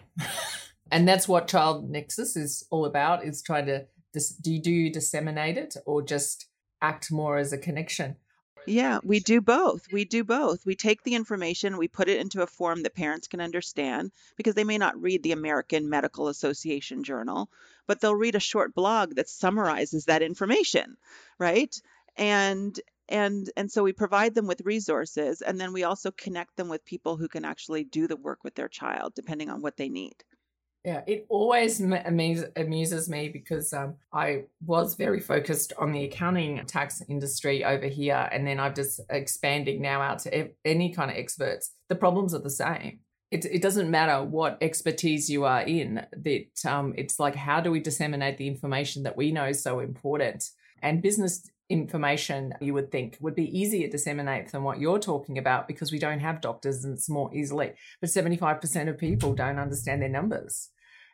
and 0.91 1.07
that's 1.07 1.29
what 1.29 1.49
Child 1.49 1.91
Nexus 1.91 2.37
is 2.37 2.67
all 2.71 2.85
about: 2.85 3.25
is 3.25 3.43
trying 3.43 3.67
to 3.67 3.87
dis- 4.12 4.31
do 4.31 4.53
you, 4.53 4.62
do 4.62 4.71
you 4.71 4.93
disseminate 4.93 5.59
it 5.59 5.76
or 5.85 6.03
just 6.03 6.47
act 6.81 7.12
more 7.12 7.37
as 7.38 7.53
a 7.53 7.59
connection? 7.59 8.17
Yeah, 8.67 8.99
we 9.05 9.21
do 9.21 9.41
both. 9.41 9.87
We 9.93 10.05
do 10.05 10.25
both. 10.25 10.67
We 10.67 10.75
take 10.75 11.05
the 11.05 11.15
information, 11.15 11.76
we 11.76 11.87
put 11.87 12.09
it 12.09 12.19
into 12.19 12.43
a 12.43 12.49
form 12.49 12.83
that 12.83 12.97
parents 12.97 13.29
can 13.29 13.41
understand 13.41 14.11
because 14.37 14.55
they 14.55 14.65
may 14.65 14.76
not 14.76 15.00
read 15.00 15.23
the 15.23 15.33
American 15.33 15.88
Medical 15.88 16.26
Association 16.26 17.05
journal, 17.05 17.49
but 17.87 18.00
they'll 18.00 18.17
read 18.17 18.35
a 18.35 18.41
short 18.41 18.75
blog 18.75 19.15
that 19.15 19.29
summarizes 19.29 20.07
that 20.07 20.23
information, 20.23 20.97
right? 21.38 21.81
And 22.17 22.79
and 23.09 23.51
and 23.57 23.71
so 23.71 23.83
we 23.83 23.93
provide 23.93 24.35
them 24.35 24.47
with 24.47 24.61
resources 24.63 25.43
and 25.43 25.61
then 25.61 25.73
we 25.73 25.85
also 25.85 26.11
connect 26.11 26.57
them 26.57 26.69
with 26.69 26.85
people 26.85 27.17
who 27.17 27.29
can 27.29 27.45
actually 27.45 27.85
do 27.85 28.07
the 28.07 28.17
work 28.17 28.43
with 28.45 28.55
their 28.55 28.69
child 28.69 29.15
depending 29.15 29.51
on 29.51 29.63
what 29.63 29.77
they 29.77 29.89
need. 29.89 30.25
Yeah 30.85 31.03
it 31.07 31.27
always 31.29 31.81
amuses, 31.81 32.47
amuses 32.57 33.09
me 33.09 33.29
because 33.29 33.73
um, 33.73 33.95
i 34.13 34.45
was 34.65 34.95
very 34.95 35.21
focused 35.21 35.73
on 35.79 35.93
the 35.93 36.05
accounting 36.05 36.65
tax 36.67 37.03
industry 37.09 37.65
over 37.65 37.87
here 37.87 38.29
and 38.33 38.47
then 38.47 38.61
i've 38.61 38.75
just 38.75 39.01
expanding 39.11 39.83
now 39.83 40.01
out 40.01 40.21
to 40.21 40.51
any 40.65 40.93
kind 40.93 41.11
of 41.11 41.17
experts. 41.17 41.73
The 41.89 41.97
problems 41.97 42.35
are 42.35 42.41
the 42.41 42.51
same. 42.51 43.01
It, 43.33 43.45
it 43.45 43.61
doesn't 43.61 43.91
matter 43.91 44.23
what 44.25 44.59
expertise 44.61 45.29
you 45.29 45.45
are 45.45 45.63
in 45.63 46.07
that 46.17 46.65
um, 46.65 46.95
it's 46.97 47.19
like 47.19 47.35
how 47.35 47.61
do 47.61 47.73
we 47.73 47.81
disseminate 47.81 48.39
the 48.39 48.47
information 48.47 49.03
that 49.03 49.17
we 49.17 49.33
know 49.33 49.47
is 49.47 49.63
so 49.63 49.81
important? 49.81 50.49
And 50.81 51.03
business 51.03 51.51
information 51.68 52.54
you 52.61 52.75
would 52.75 52.92
think 52.92 53.16
would 53.20 53.35
be 53.35 53.58
easier 53.58 53.87
to 53.87 53.92
disseminate 53.92 54.52
than 54.52 54.62
what 54.62 54.80
you're 54.80 54.99
talking 54.99 55.38
about 55.38 55.66
because 55.66 55.90
we 55.90 55.99
don't 55.99 56.20
have 56.20 56.40
doctors 56.40 56.85
and 56.85 56.94
it's 56.94 57.08
more 57.08 57.35
easily. 57.35 57.73
But 58.00 58.11
75% 58.11 58.88
of 58.88 58.99
people 58.99 59.35
don't 59.35 59.58
understand 59.58 60.02
their 60.02 60.08
numbers 60.08 60.70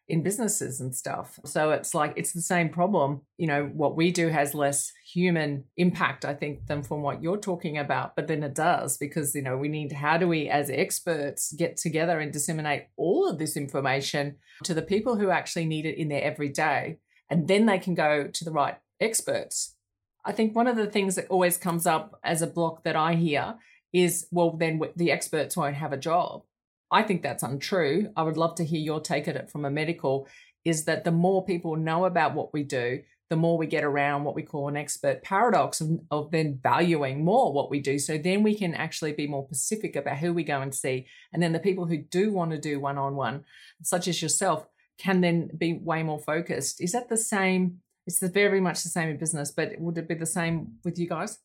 in 0.08 0.22
businesses 0.22 0.80
and 0.80 0.94
stuff. 0.94 1.38
So 1.44 1.70
it's 1.70 1.94
like 1.94 2.12
it's 2.16 2.32
the 2.32 2.42
same 2.42 2.68
problem. 2.68 3.22
You 3.38 3.46
know, 3.46 3.70
what 3.72 3.96
we 3.96 4.10
do 4.10 4.28
has 4.28 4.54
less 4.54 4.92
human 5.12 5.64
impact, 5.76 6.24
I 6.24 6.34
think, 6.34 6.66
than 6.66 6.82
from 6.82 7.02
what 7.02 7.22
you're 7.22 7.38
talking 7.38 7.78
about. 7.78 8.16
But 8.16 8.26
then 8.26 8.42
it 8.42 8.54
does 8.54 8.98
because, 8.98 9.34
you 9.34 9.42
know, 9.42 9.56
we 9.56 9.68
need 9.68 9.92
how 9.92 10.18
do 10.18 10.28
we 10.28 10.48
as 10.48 10.70
experts 10.70 11.52
get 11.52 11.76
together 11.76 12.18
and 12.18 12.32
disseminate 12.32 12.86
all 12.96 13.28
of 13.28 13.38
this 13.38 13.56
information 13.56 14.36
to 14.64 14.74
the 14.74 14.82
people 14.82 15.16
who 15.16 15.30
actually 15.30 15.66
need 15.66 15.86
it 15.86 15.98
in 15.98 16.08
their 16.08 16.22
everyday? 16.22 16.98
And 17.30 17.48
then 17.48 17.66
they 17.66 17.78
can 17.78 17.94
go 17.94 18.28
to 18.30 18.44
the 18.44 18.52
right 18.52 18.76
experts. 19.00 19.76
I 20.24 20.32
think 20.32 20.54
one 20.54 20.66
of 20.66 20.76
the 20.76 20.86
things 20.86 21.16
that 21.16 21.28
always 21.28 21.56
comes 21.56 21.86
up 21.86 22.18
as 22.22 22.42
a 22.42 22.46
block 22.46 22.84
that 22.84 22.96
I 22.96 23.14
hear 23.14 23.56
is, 23.92 24.26
well, 24.30 24.56
then 24.56 24.80
the 24.96 25.10
experts 25.10 25.56
won't 25.56 25.76
have 25.76 25.92
a 25.92 25.96
job. 25.98 26.42
I 26.90 27.02
think 27.02 27.22
that's 27.22 27.42
untrue. 27.42 28.10
I 28.16 28.22
would 28.22 28.36
love 28.36 28.54
to 28.56 28.64
hear 28.64 28.80
your 28.80 29.00
take 29.00 29.26
at 29.26 29.36
it 29.36 29.50
from 29.50 29.64
a 29.64 29.70
medical 29.70 30.28
is 30.64 30.84
that 30.84 31.04
the 31.04 31.10
more 31.10 31.44
people 31.44 31.76
know 31.76 32.04
about 32.04 32.34
what 32.34 32.52
we 32.52 32.62
do, 32.62 33.02
the 33.30 33.36
more 33.36 33.56
we 33.56 33.66
get 33.66 33.82
around 33.82 34.24
what 34.24 34.34
we 34.34 34.42
call 34.42 34.68
an 34.68 34.76
expert 34.76 35.22
paradox 35.22 35.80
of, 35.80 35.90
of, 36.10 36.30
then 36.30 36.60
valuing 36.62 37.24
more 37.24 37.52
what 37.52 37.70
we 37.70 37.80
do. 37.80 37.98
So 37.98 38.18
then 38.18 38.42
we 38.42 38.54
can 38.54 38.74
actually 38.74 39.12
be 39.12 39.26
more 39.26 39.46
specific 39.46 39.96
about 39.96 40.18
who 40.18 40.34
we 40.34 40.44
go 40.44 40.60
and 40.60 40.74
see. 40.74 41.06
And 41.32 41.42
then 41.42 41.52
the 41.52 41.58
people 41.58 41.86
who 41.86 41.96
do 41.96 42.30
want 42.30 42.50
to 42.50 42.58
do 42.58 42.78
one 42.78 42.98
on 42.98 43.16
one, 43.16 43.44
such 43.82 44.06
as 44.06 44.20
yourself, 44.20 44.66
can 44.98 45.22
then 45.22 45.50
be 45.56 45.72
way 45.72 46.02
more 46.02 46.20
focused. 46.20 46.80
Is 46.80 46.92
that 46.92 47.08
the 47.08 47.16
same? 47.16 47.78
It's 48.06 48.20
very 48.20 48.60
much 48.60 48.82
the 48.82 48.88
same 48.88 49.08
in 49.10 49.16
business, 49.16 49.52
but 49.52 49.78
would 49.78 49.98
it 49.98 50.08
be 50.08 50.14
the 50.14 50.26
same 50.26 50.78
with 50.84 50.98
you 50.98 51.08
guys? 51.08 51.38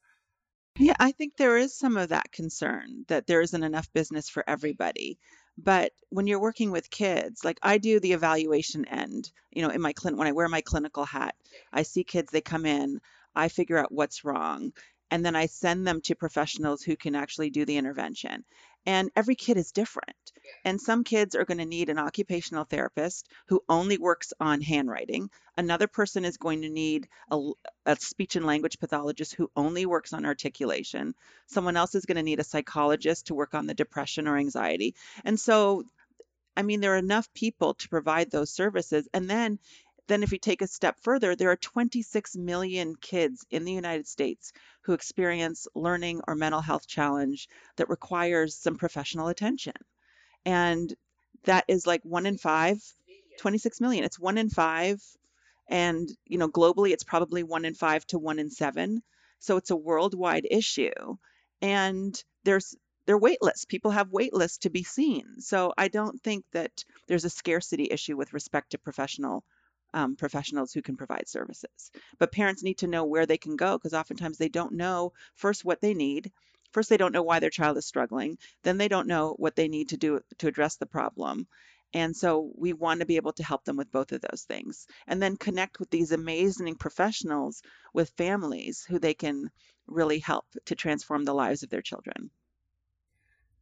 Yeah, 0.79 0.95
I 0.99 1.11
think 1.11 1.37
there 1.37 1.57
is 1.57 1.77
some 1.77 1.97
of 1.97 2.09
that 2.09 2.31
concern 2.31 3.05
that 3.07 3.25
there 3.25 3.41
isn't 3.41 3.63
enough 3.63 3.91
business 3.93 4.29
for 4.29 4.43
everybody. 4.47 5.17
But 5.57 5.91
when 6.09 6.27
you're 6.27 6.39
working 6.39 6.69
with 6.69 6.91
kids, 6.91 7.43
like 7.43 7.57
I 7.63 7.79
do 7.79 7.99
the 7.99 8.13
evaluation 8.13 8.85
end, 8.85 9.31
you 9.51 9.63
know, 9.63 9.69
in 9.69 9.81
my 9.81 9.93
clinic, 9.93 10.19
when 10.19 10.27
I 10.27 10.33
wear 10.33 10.47
my 10.47 10.61
clinical 10.61 11.03
hat, 11.03 11.35
I 11.73 11.81
see 11.81 12.03
kids, 12.03 12.31
they 12.31 12.41
come 12.41 12.67
in, 12.67 13.01
I 13.35 13.47
figure 13.47 13.79
out 13.79 13.91
what's 13.91 14.23
wrong, 14.23 14.71
and 15.09 15.25
then 15.25 15.35
I 15.35 15.47
send 15.47 15.87
them 15.87 15.99
to 16.01 16.15
professionals 16.15 16.83
who 16.83 16.95
can 16.95 17.15
actually 17.15 17.49
do 17.49 17.65
the 17.65 17.77
intervention. 17.77 18.45
And 18.87 19.11
every 19.17 19.35
kid 19.35 19.57
is 19.57 19.73
different. 19.73 20.15
And 20.63 20.79
some 20.79 21.03
kids 21.03 21.35
are 21.35 21.43
going 21.43 21.57
to 21.57 21.65
need 21.65 21.89
an 21.89 21.99
occupational 21.99 22.63
therapist 22.63 23.27
who 23.47 23.61
only 23.67 23.97
works 23.97 24.31
on 24.39 24.61
handwriting. 24.61 25.29
Another 25.57 25.87
person 25.87 26.23
is 26.23 26.37
going 26.37 26.61
to 26.61 26.69
need 26.69 27.09
a, 27.29 27.51
a, 27.85 27.97
speech 27.97 28.37
and 28.37 28.45
language 28.45 28.79
pathologist 28.79 29.35
who 29.35 29.51
only 29.57 29.85
works 29.85 30.13
on 30.13 30.25
articulation. 30.25 31.15
Someone 31.47 31.75
else 31.75 31.95
is 31.95 32.05
going 32.05 32.15
to 32.15 32.23
need 32.23 32.39
a 32.39 32.45
psychologist 32.45 33.27
to 33.27 33.35
work 33.35 33.53
on 33.53 33.67
the 33.67 33.73
depression 33.73 34.25
or 34.25 34.37
anxiety. 34.37 34.95
And 35.25 35.37
so, 35.37 35.83
I 36.55 36.61
mean, 36.61 36.79
there 36.79 36.93
are 36.93 36.97
enough 36.97 37.31
people 37.33 37.73
to 37.73 37.89
provide 37.89 38.31
those 38.31 38.51
services. 38.51 39.05
And 39.13 39.29
then 39.29 39.59
then, 40.07 40.23
if 40.23 40.31
you 40.31 40.39
take 40.39 40.61
a 40.61 40.67
step 40.67 40.97
further, 41.01 41.35
there 41.35 41.51
are 41.51 41.57
26 41.57 42.35
million 42.37 42.95
kids 42.95 43.45
in 43.51 43.65
the 43.65 43.73
United 43.73 44.07
States 44.07 44.53
who 44.81 44.93
experience 44.93 45.67
learning 45.75 46.21
or 46.27 46.35
mental 46.35 46.61
health 46.61 46.87
challenge 46.87 47.49
that 47.75 47.89
requires 47.89 48.55
some 48.55 48.77
professional 48.77 49.27
attention. 49.27 49.73
And 50.45 50.93
that 51.43 51.65
is 51.67 51.85
like 51.85 52.01
one 52.03 52.25
in 52.25 52.37
five, 52.37 52.81
26 53.39 53.81
million. 53.81 54.05
It's 54.05 54.19
one 54.19 54.37
in 54.37 54.49
five. 54.49 55.01
And, 55.67 56.09
you 56.25 56.37
know, 56.37 56.47
globally, 56.47 56.91
it's 56.91 57.03
probably 57.03 57.43
one 57.43 57.65
in 57.65 57.73
five 57.73 58.05
to 58.07 58.17
one 58.17 58.39
in 58.39 58.49
seven. 58.49 59.03
So 59.39 59.57
it's 59.57 59.71
a 59.71 59.75
worldwide 59.75 60.47
issue. 60.49 61.17
And 61.61 62.23
there's 62.45 62.75
they're 63.05 63.17
wait 63.17 63.41
lists. 63.41 63.65
People 63.65 63.91
have 63.91 64.11
wait 64.11 64.33
lists 64.33 64.59
to 64.59 64.69
be 64.69 64.83
seen. 64.83 65.39
So 65.39 65.73
I 65.77 65.87
don't 65.87 66.21
think 66.21 66.45
that 66.51 66.83
there's 67.07 67.25
a 67.25 67.29
scarcity 67.29 67.87
issue 67.89 68.17
with 68.17 68.33
respect 68.33 68.71
to 68.71 68.77
professional 68.77 69.43
um, 69.93 70.15
professionals 70.15 70.73
who 70.73 70.81
can 70.81 70.97
provide 70.97 71.27
services. 71.27 71.91
But 72.19 72.31
parents 72.31 72.63
need 72.63 72.79
to 72.79 72.87
know 72.87 73.05
where 73.05 73.25
they 73.25 73.37
can 73.37 73.55
go 73.55 73.77
because 73.77 73.93
oftentimes 73.93 74.37
they 74.37 74.49
don't 74.49 74.73
know 74.73 75.13
first 75.35 75.65
what 75.65 75.81
they 75.81 75.93
need. 75.93 76.31
First, 76.71 76.89
they 76.89 76.97
don't 76.97 77.13
know 77.13 77.23
why 77.23 77.39
their 77.39 77.49
child 77.49 77.77
is 77.77 77.85
struggling. 77.85 78.37
Then 78.63 78.77
they 78.77 78.87
don't 78.87 79.07
know 79.07 79.33
what 79.37 79.55
they 79.55 79.67
need 79.67 79.89
to 79.89 79.97
do 79.97 80.19
to 80.39 80.47
address 80.47 80.75
the 80.75 80.85
problem. 80.85 81.47
And 81.93 82.15
so 82.15 82.51
we 82.55 82.73
want 82.73 82.99
to 82.99 83.05
be 83.05 83.15
able 83.15 83.31
to 83.33 83.43
help 83.43 83.63
them 83.63 83.77
with 83.77 83.91
both 83.91 84.11
of 84.11 84.21
those 84.21 84.43
things 84.43 84.87
and 85.07 85.21
then 85.21 85.37
connect 85.37 85.79
with 85.79 85.89
these 85.89 86.11
amazing 86.11 86.75
professionals 86.75 87.61
with 87.93 88.09
families 88.17 88.85
who 88.87 88.99
they 88.99 89.13
can 89.13 89.49
really 89.87 90.19
help 90.19 90.45
to 90.65 90.75
transform 90.75 91.23
the 91.23 91.33
lives 91.33 91.63
of 91.63 91.69
their 91.69 91.81
children. 91.81 92.29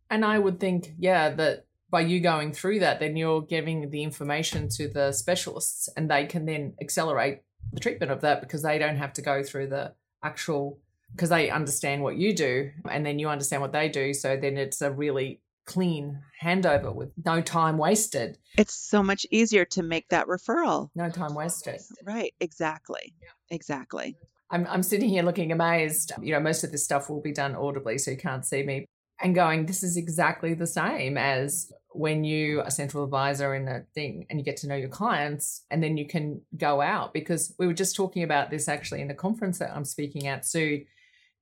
And 0.09 0.25
I 0.25 0.39
would 0.39 0.59
think, 0.59 0.93
yeah, 0.97 1.29
that 1.29 1.65
by 1.89 2.01
you 2.01 2.19
going 2.19 2.51
through 2.51 2.79
that, 2.79 2.99
then 2.99 3.15
you're 3.15 3.41
giving 3.41 3.89
the 3.89 4.03
information 4.03 4.69
to 4.69 4.87
the 4.87 5.11
specialists 5.11 5.89
and 5.95 6.09
they 6.09 6.25
can 6.25 6.45
then 6.45 6.73
accelerate 6.81 7.41
the 7.73 7.79
treatment 7.79 8.11
of 8.11 8.21
that 8.21 8.41
because 8.41 8.61
they 8.61 8.77
don't 8.77 8.97
have 8.97 9.13
to 9.13 9.21
go 9.21 9.43
through 9.43 9.67
the 9.67 9.93
actual 10.23 10.79
because 11.11 11.29
they 11.29 11.49
understand 11.49 12.01
what 12.01 12.17
you 12.17 12.33
do 12.33 12.71
and 12.89 13.05
then 13.05 13.19
you 13.19 13.29
understand 13.29 13.61
what 13.61 13.71
they 13.71 13.87
do. 13.89 14.13
So 14.13 14.35
then 14.35 14.57
it's 14.57 14.81
a 14.81 14.91
really 14.91 15.41
clean 15.65 16.19
handover 16.41 16.93
with 16.93 17.11
no 17.23 17.41
time 17.41 17.77
wasted. 17.77 18.37
It's 18.57 18.73
so 18.73 19.01
much 19.01 19.25
easier 19.31 19.65
to 19.65 19.83
make 19.83 20.09
that 20.09 20.27
referral. 20.27 20.89
No 20.95 21.09
time 21.09 21.33
wasted. 21.33 21.81
Right 22.03 22.33
exactly 22.39 23.13
yeah. 23.21 23.29
exactly. 23.49 24.17
I'm, 24.51 24.67
I'm 24.69 24.83
sitting 24.83 25.09
here 25.09 25.23
looking 25.23 25.51
amazed. 25.51 26.11
You 26.21 26.33
know 26.33 26.39
most 26.39 26.63
of 26.63 26.71
this 26.71 26.83
stuff 26.83 27.09
will 27.09 27.21
be 27.21 27.31
done 27.31 27.55
audibly 27.55 27.97
so 27.97 28.11
you 28.11 28.17
can't 28.17 28.45
see 28.45 28.63
me 28.63 28.87
and 29.21 29.35
going, 29.35 29.65
this 29.65 29.83
is 29.83 29.97
exactly 29.97 30.53
the 30.53 30.67
same 30.67 31.17
as 31.17 31.71
when 31.89 32.23
you 32.25 32.61
are 32.61 32.69
central 32.69 33.03
advisor 33.03 33.55
in 33.55 33.67
a 33.67 33.83
thing 33.93 34.25
and 34.29 34.37
you 34.37 34.43
get 34.43 34.57
to 34.57 34.67
know 34.67 34.75
your 34.75 34.89
clients 34.89 35.63
and 35.71 35.81
then 35.81 35.95
you 35.95 36.05
can 36.05 36.41
go 36.57 36.81
out. 36.81 37.13
Because 37.13 37.53
we 37.57 37.67
were 37.67 37.73
just 37.73 37.95
talking 37.95 38.23
about 38.23 38.49
this 38.49 38.67
actually 38.67 39.01
in 39.01 39.07
the 39.07 39.13
conference 39.13 39.59
that 39.59 39.73
I'm 39.73 39.85
speaking 39.85 40.27
at 40.27 40.45
Sue 40.45 40.85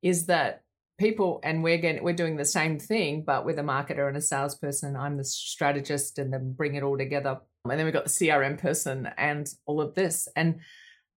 is 0.02 0.28
that 0.28 0.62
people 1.00 1.40
and 1.44 1.64
we're 1.64 1.80
getting 1.80 2.04
we're 2.04 2.14
doing 2.14 2.36
the 2.36 2.46
same 2.46 2.78
thing 2.78 3.24
but 3.26 3.46
with 3.46 3.58
a 3.58 3.64
marketer 3.64 4.08
and 4.08 4.16
a 4.16 4.22
salesperson 4.22 4.96
I'm 4.96 5.18
the 5.18 5.24
strategist 5.24 6.20
and 6.20 6.32
then 6.32 6.54
bring 6.54 6.76
it 6.76 6.84
all 6.84 6.98
together. 6.98 7.40
And 7.66 7.80
then 7.80 7.86
we've 7.86 7.94
got 7.94 8.04
the 8.04 8.10
CRM 8.12 8.60
person 8.60 9.10
and 9.18 9.48
all 9.66 9.82
of 9.82 9.96
this. 9.96 10.28
And 10.36 10.60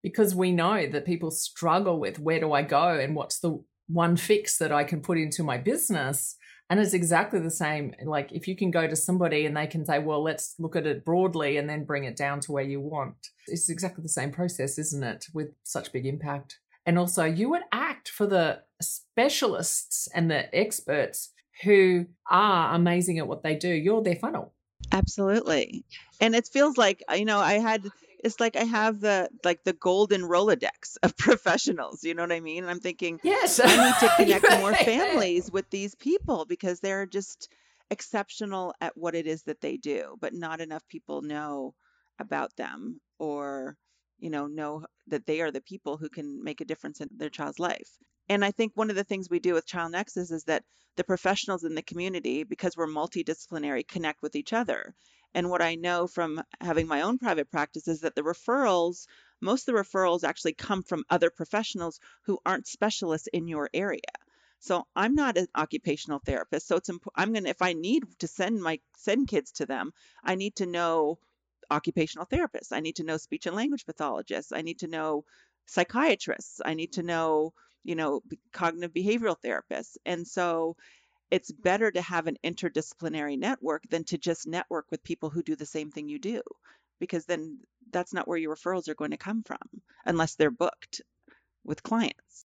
because 0.01 0.33
we 0.33 0.51
know 0.51 0.87
that 0.87 1.05
people 1.05 1.29
struggle 1.29 1.99
with 1.99 2.17
where 2.19 2.39
do 2.39 2.53
I 2.53 2.63
go 2.63 2.97
and 2.97 3.15
what's 3.15 3.39
the 3.39 3.61
one 3.87 4.17
fix 4.17 4.57
that 4.57 4.71
I 4.71 4.83
can 4.83 5.01
put 5.01 5.17
into 5.17 5.43
my 5.43 5.57
business 5.57 6.37
and 6.69 6.79
it's 6.79 6.93
exactly 6.93 7.39
the 7.39 7.51
same. 7.51 7.93
Like 8.03 8.31
if 8.31 8.47
you 8.47 8.55
can 8.55 8.71
go 8.71 8.87
to 8.87 8.95
somebody 8.95 9.45
and 9.45 9.55
they 9.55 9.67
can 9.67 9.85
say, 9.85 9.99
well, 9.99 10.21
let's 10.21 10.55
look 10.59 10.75
at 10.75 10.85
it 10.85 11.05
broadly 11.05 11.57
and 11.57 11.69
then 11.69 11.85
bring 11.85 12.03
it 12.03 12.17
down 12.17 12.39
to 12.41 12.51
where 12.51 12.63
you 12.63 12.81
want. 12.81 13.15
It's 13.47 13.69
exactly 13.69 14.01
the 14.01 14.09
same 14.09 14.31
process, 14.31 14.77
isn't 14.77 15.03
it? 15.03 15.27
With 15.33 15.49
such 15.63 15.91
big 15.93 16.05
impact. 16.05 16.59
And 16.85 16.97
also, 16.97 17.25
you 17.25 17.49
would 17.49 17.63
act 17.71 18.09
for 18.09 18.25
the 18.25 18.61
specialists 18.81 20.07
and 20.13 20.29
the 20.31 20.53
experts 20.55 21.33
who 21.63 22.05
are 22.29 22.73
amazing 22.75 23.17
at 23.19 23.27
what 23.27 23.43
they 23.43 23.55
do. 23.55 23.69
You're 23.69 24.03
their 24.03 24.15
funnel. 24.15 24.53
Absolutely. 24.91 25.83
And 26.19 26.35
it 26.35 26.47
feels 26.47 26.77
like, 26.77 27.03
uh, 27.09 27.15
you 27.15 27.25
know, 27.25 27.39
I 27.39 27.53
had 27.53 27.89
it's 28.23 28.39
like 28.39 28.55
I 28.55 28.63
have 28.63 28.99
the 28.99 29.29
like 29.43 29.63
the 29.63 29.73
golden 29.73 30.21
Rolodex 30.21 30.97
of 31.03 31.15
professionals. 31.17 32.03
You 32.03 32.13
know 32.13 32.23
what 32.23 32.31
I 32.31 32.39
mean? 32.39 32.63
And 32.63 32.71
I'm 32.71 32.79
thinking, 32.79 33.19
yes, 33.23 33.59
I 33.63 33.67
need 33.67 33.95
to 33.99 34.13
connect 34.17 34.61
more 34.61 34.73
families 34.73 35.51
with 35.51 35.69
these 35.69 35.95
people 35.95 36.45
because 36.45 36.79
they're 36.79 37.05
just 37.05 37.49
exceptional 37.89 38.73
at 38.81 38.97
what 38.97 39.15
it 39.15 39.27
is 39.27 39.43
that 39.43 39.61
they 39.61 39.77
do, 39.77 40.17
but 40.19 40.33
not 40.33 40.61
enough 40.61 40.87
people 40.87 41.21
know 41.21 41.73
about 42.19 42.55
them 42.57 42.99
or 43.19 43.77
you 44.19 44.29
know 44.29 44.47
know 44.47 44.85
that 45.07 45.25
they 45.25 45.41
are 45.41 45.51
the 45.51 45.61
people 45.61 45.97
who 45.97 46.09
can 46.09 46.43
make 46.43 46.61
a 46.61 46.65
difference 46.65 47.01
in 47.01 47.09
their 47.11 47.29
child's 47.29 47.59
life. 47.59 47.97
And 48.29 48.43
I 48.43 48.51
think 48.51 48.73
one 48.75 48.89
of 48.89 48.95
the 48.95 49.03
things 49.03 49.29
we 49.29 49.39
do 49.39 49.53
with 49.53 49.65
Child 49.65 49.93
Nexus 49.93 50.31
is 50.31 50.43
that 50.45 50.65
the 50.97 51.03
professionals 51.03 51.63
in 51.63 51.75
the 51.75 51.81
community, 51.81 52.43
because 52.43 52.75
we're 52.75 52.87
multidisciplinary, 52.87 53.87
connect 53.87 54.21
with 54.21 54.35
each 54.35 54.51
other. 54.51 54.93
And 55.33 55.49
what 55.49 55.61
I 55.61 55.75
know 55.75 56.07
from 56.07 56.41
having 56.59 56.87
my 56.87 57.01
own 57.01 57.19
private 57.19 57.51
practice 57.51 57.87
is 57.87 58.01
that 58.01 58.15
the 58.15 58.23
referrals, 58.23 59.05
most 59.39 59.67
of 59.67 59.75
the 59.75 59.81
referrals 59.81 60.23
actually 60.23 60.53
come 60.53 60.83
from 60.83 61.05
other 61.09 61.29
professionals 61.29 61.99
who 62.23 62.39
aren't 62.45 62.67
specialists 62.67 63.27
in 63.31 63.47
your 63.47 63.69
area. 63.73 64.01
So 64.59 64.87
I'm 64.95 65.13
not 65.13 65.37
an 65.37 65.47
occupational 65.53 66.19
therapist. 66.19 66.67
So 66.67 66.77
it's 66.77 66.89
imp- 66.89 67.07
I'm 67.15 67.33
to 67.33 67.47
if 67.47 67.61
I 67.61 67.73
need 67.73 68.03
to 68.19 68.27
send 68.27 68.61
my 68.61 68.79
send 68.97 69.27
kids 69.27 69.51
to 69.53 69.67
them, 69.67 69.93
I 70.23 70.35
need 70.35 70.55
to 70.55 70.65
know 70.65 71.19
occupational 71.69 72.25
therapists. 72.25 72.71
I 72.71 72.79
need 72.79 72.97
to 72.97 73.03
know 73.03 73.17
speech 73.17 73.45
and 73.45 73.55
language 73.55 73.85
pathologists. 73.85 74.51
I 74.51 74.61
need 74.61 74.79
to 74.79 74.87
know 74.87 75.25
psychiatrists. 75.65 76.61
I 76.65 76.73
need 76.73 76.93
to 76.93 77.03
know, 77.03 77.53
you 77.83 77.95
know, 77.95 78.21
cognitive 78.53 78.93
behavioral 78.93 79.35
therapists. 79.43 79.97
And 80.05 80.27
so 80.27 80.75
it's 81.29 81.51
better 81.51 81.91
to 81.91 82.01
have 82.01 82.27
an 82.27 82.37
interdisciplinary 82.43 83.37
network 83.37 83.83
than 83.89 84.03
to 84.05 84.17
just 84.17 84.47
network 84.47 84.85
with 84.91 85.03
people 85.03 85.29
who 85.29 85.43
do 85.43 85.55
the 85.55 85.65
same 85.65 85.91
thing 85.91 86.07
you 86.07 86.19
do 86.19 86.41
because 86.99 87.25
then 87.25 87.59
that's 87.91 88.13
not 88.13 88.27
where 88.27 88.37
your 88.37 88.55
referrals 88.55 88.87
are 88.87 88.95
going 88.95 89.11
to 89.11 89.17
come 89.17 89.43
from 89.43 89.57
unless 90.05 90.35
they're 90.35 90.51
booked 90.51 91.01
with 91.63 91.83
clients 91.83 92.45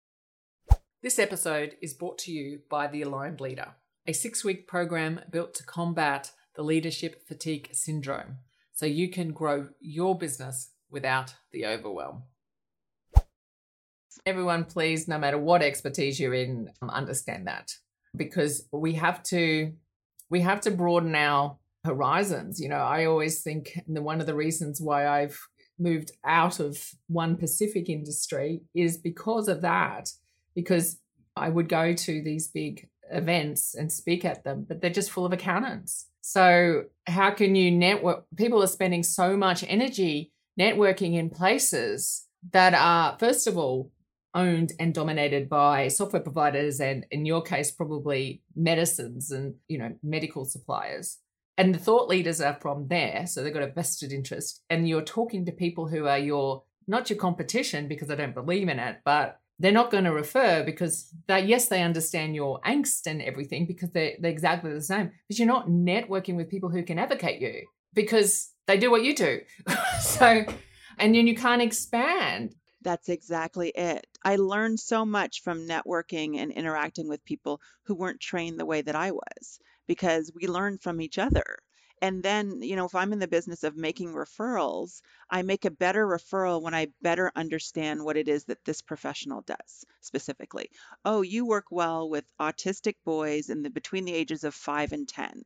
This 1.01 1.19
episode 1.19 1.75
is 1.81 1.93
brought 1.93 2.19
to 2.19 2.31
you 2.31 2.61
by 2.69 2.87
The 2.87 3.01
Aligned 3.01 3.41
Leader, 3.41 3.75
a 4.05 4.13
six 4.13 4.43
week 4.43 4.67
program 4.67 5.21
built 5.29 5.53
to 5.55 5.63
combat 5.63 6.31
the 6.55 6.63
leadership 6.63 7.27
fatigue 7.27 7.69
syndrome 7.71 8.37
so 8.77 8.85
you 8.85 9.09
can 9.09 9.31
grow 9.31 9.69
your 9.79 10.15
business 10.15 10.69
without 10.91 11.33
the 11.51 11.65
overwhelm. 11.65 12.21
Everyone, 14.23 14.65
please, 14.65 15.07
no 15.07 15.17
matter 15.17 15.39
what 15.39 15.63
expertise 15.63 16.19
you're 16.19 16.35
in, 16.35 16.69
um, 16.83 16.91
understand 16.91 17.47
that 17.47 17.71
because 18.15 18.67
we 18.71 18.93
have 18.93 19.23
to 19.23 19.73
we 20.29 20.41
have 20.41 20.61
to 20.61 20.71
broaden 20.71 21.15
our 21.15 21.57
horizons. 21.83 22.59
You 22.59 22.69
know, 22.69 22.75
I 22.75 23.05
always 23.05 23.41
think 23.41 23.79
the 23.87 24.03
one 24.03 24.19
of 24.19 24.27
the 24.27 24.35
reasons 24.35 24.79
why 24.79 25.07
I've 25.07 25.39
moved 25.79 26.11
out 26.23 26.59
of 26.59 26.77
one 27.07 27.35
Pacific 27.35 27.89
industry 27.89 28.61
is 28.75 28.97
because 28.97 29.47
of 29.47 29.61
that. 29.63 30.11
Because 30.53 30.99
I 31.35 31.49
would 31.49 31.67
go 31.67 31.93
to 31.93 32.21
these 32.21 32.47
big 32.47 32.87
events 33.11 33.73
and 33.73 33.91
speak 33.91 34.23
at 34.23 34.43
them, 34.43 34.65
but 34.67 34.81
they're 34.81 34.91
just 34.91 35.11
full 35.11 35.25
of 35.25 35.33
accountants. 35.33 36.09
So, 36.29 36.83
how 37.05 37.31
can 37.31 37.55
you 37.55 37.71
network? 37.71 38.25
People 38.35 38.61
are 38.61 38.67
spending 38.67 39.01
so 39.01 39.37
much 39.37 39.63
energy 39.65 40.33
networking 40.59 41.15
in 41.15 41.29
places 41.29 42.27
that 42.51 42.73
are, 42.73 43.15
first 43.17 43.47
of 43.47 43.57
all, 43.57 43.93
owned 44.33 44.73
and 44.77 44.93
dominated 44.93 45.47
by 45.47 45.87
software 45.87 46.21
providers 46.21 46.81
and 46.81 47.05
in 47.11 47.25
your 47.25 47.41
case 47.41 47.71
probably 47.71 48.43
medicines 48.57 49.31
and 49.31 49.55
you 49.69 49.77
know 49.77 49.95
medical 50.03 50.43
suppliers 50.43 51.19
and 51.57 51.73
the 51.73 51.79
thought 51.79 52.09
leaders 52.09 52.41
are 52.41 52.57
from 52.61 52.89
there 52.89 53.25
so 53.25 53.41
they've 53.41 53.53
got 53.53 53.63
a 53.63 53.71
vested 53.71 54.11
interest 54.11 54.61
and 54.69 54.87
you're 54.87 55.01
talking 55.01 55.45
to 55.45 55.51
people 55.53 55.87
who 55.87 56.05
are 56.05 56.19
your 56.19 56.61
not 56.87 57.09
your 57.09 57.17
competition 57.17 57.87
because 57.87 58.11
i 58.11 58.15
don't 58.15 58.35
believe 58.35 58.67
in 58.67 58.79
it 58.79 58.97
but 59.05 59.39
they're 59.59 59.71
not 59.71 59.91
going 59.91 60.03
to 60.03 60.11
refer 60.11 60.63
because 60.63 61.11
that 61.27 61.47
yes 61.47 61.67
they 61.67 61.81
understand 61.81 62.35
your 62.35 62.59
angst 62.61 63.07
and 63.07 63.21
everything 63.21 63.65
because 63.65 63.89
they're, 63.91 64.13
they're 64.19 64.31
exactly 64.31 64.71
the 64.73 64.81
same 64.81 65.11
but 65.27 65.37
you're 65.37 65.47
not 65.47 65.67
networking 65.67 66.35
with 66.35 66.49
people 66.49 66.69
who 66.69 66.83
can 66.83 66.99
advocate 66.99 67.41
you 67.41 67.65
because 67.93 68.51
they 68.67 68.77
do 68.77 68.91
what 68.91 69.03
you 69.03 69.15
do 69.15 69.39
so 70.01 70.45
and 70.99 71.15
then 71.15 71.27
you 71.27 71.35
can't 71.35 71.61
expand 71.61 72.55
that's 72.87 73.09
exactly 73.09 73.69
it. 73.75 74.07
I 74.23 74.37
learned 74.37 74.79
so 74.79 75.05
much 75.05 75.41
from 75.41 75.67
networking 75.67 76.37
and 76.37 76.53
interacting 76.53 77.09
with 77.09 77.25
people 77.25 77.59
who 77.83 77.95
weren't 77.95 78.21
trained 78.21 78.57
the 78.57 78.65
way 78.65 78.81
that 78.81 78.95
I 78.95 79.11
was 79.11 79.59
because 79.87 80.31
we 80.33 80.47
learn 80.47 80.77
from 80.77 81.01
each 81.01 81.17
other. 81.17 81.57
And 82.01 82.23
then, 82.23 82.61
you 82.61 82.75
know, 82.75 82.85
if 82.85 82.95
I'm 82.95 83.13
in 83.13 83.19
the 83.19 83.27
business 83.27 83.63
of 83.63 83.75
making 83.75 84.13
referrals, 84.13 85.01
I 85.29 85.41
make 85.41 85.65
a 85.65 85.71
better 85.71 86.05
referral 86.05 86.61
when 86.61 86.73
I 86.73 86.93
better 87.01 87.31
understand 87.35 88.03
what 88.03 88.17
it 88.17 88.27
is 88.27 88.45
that 88.45 88.63
this 88.65 88.81
professional 88.81 89.41
does 89.41 89.85
specifically. 90.01 90.69
Oh, 91.05 91.21
you 91.21 91.45
work 91.45 91.65
well 91.71 92.09
with 92.09 92.25
autistic 92.39 92.95
boys 93.03 93.49
in 93.49 93.63
the 93.63 93.69
between 93.69 94.05
the 94.05 94.13
ages 94.13 94.43
of 94.43 94.53
5 94.53 94.93
and 94.93 95.07
10. 95.07 95.43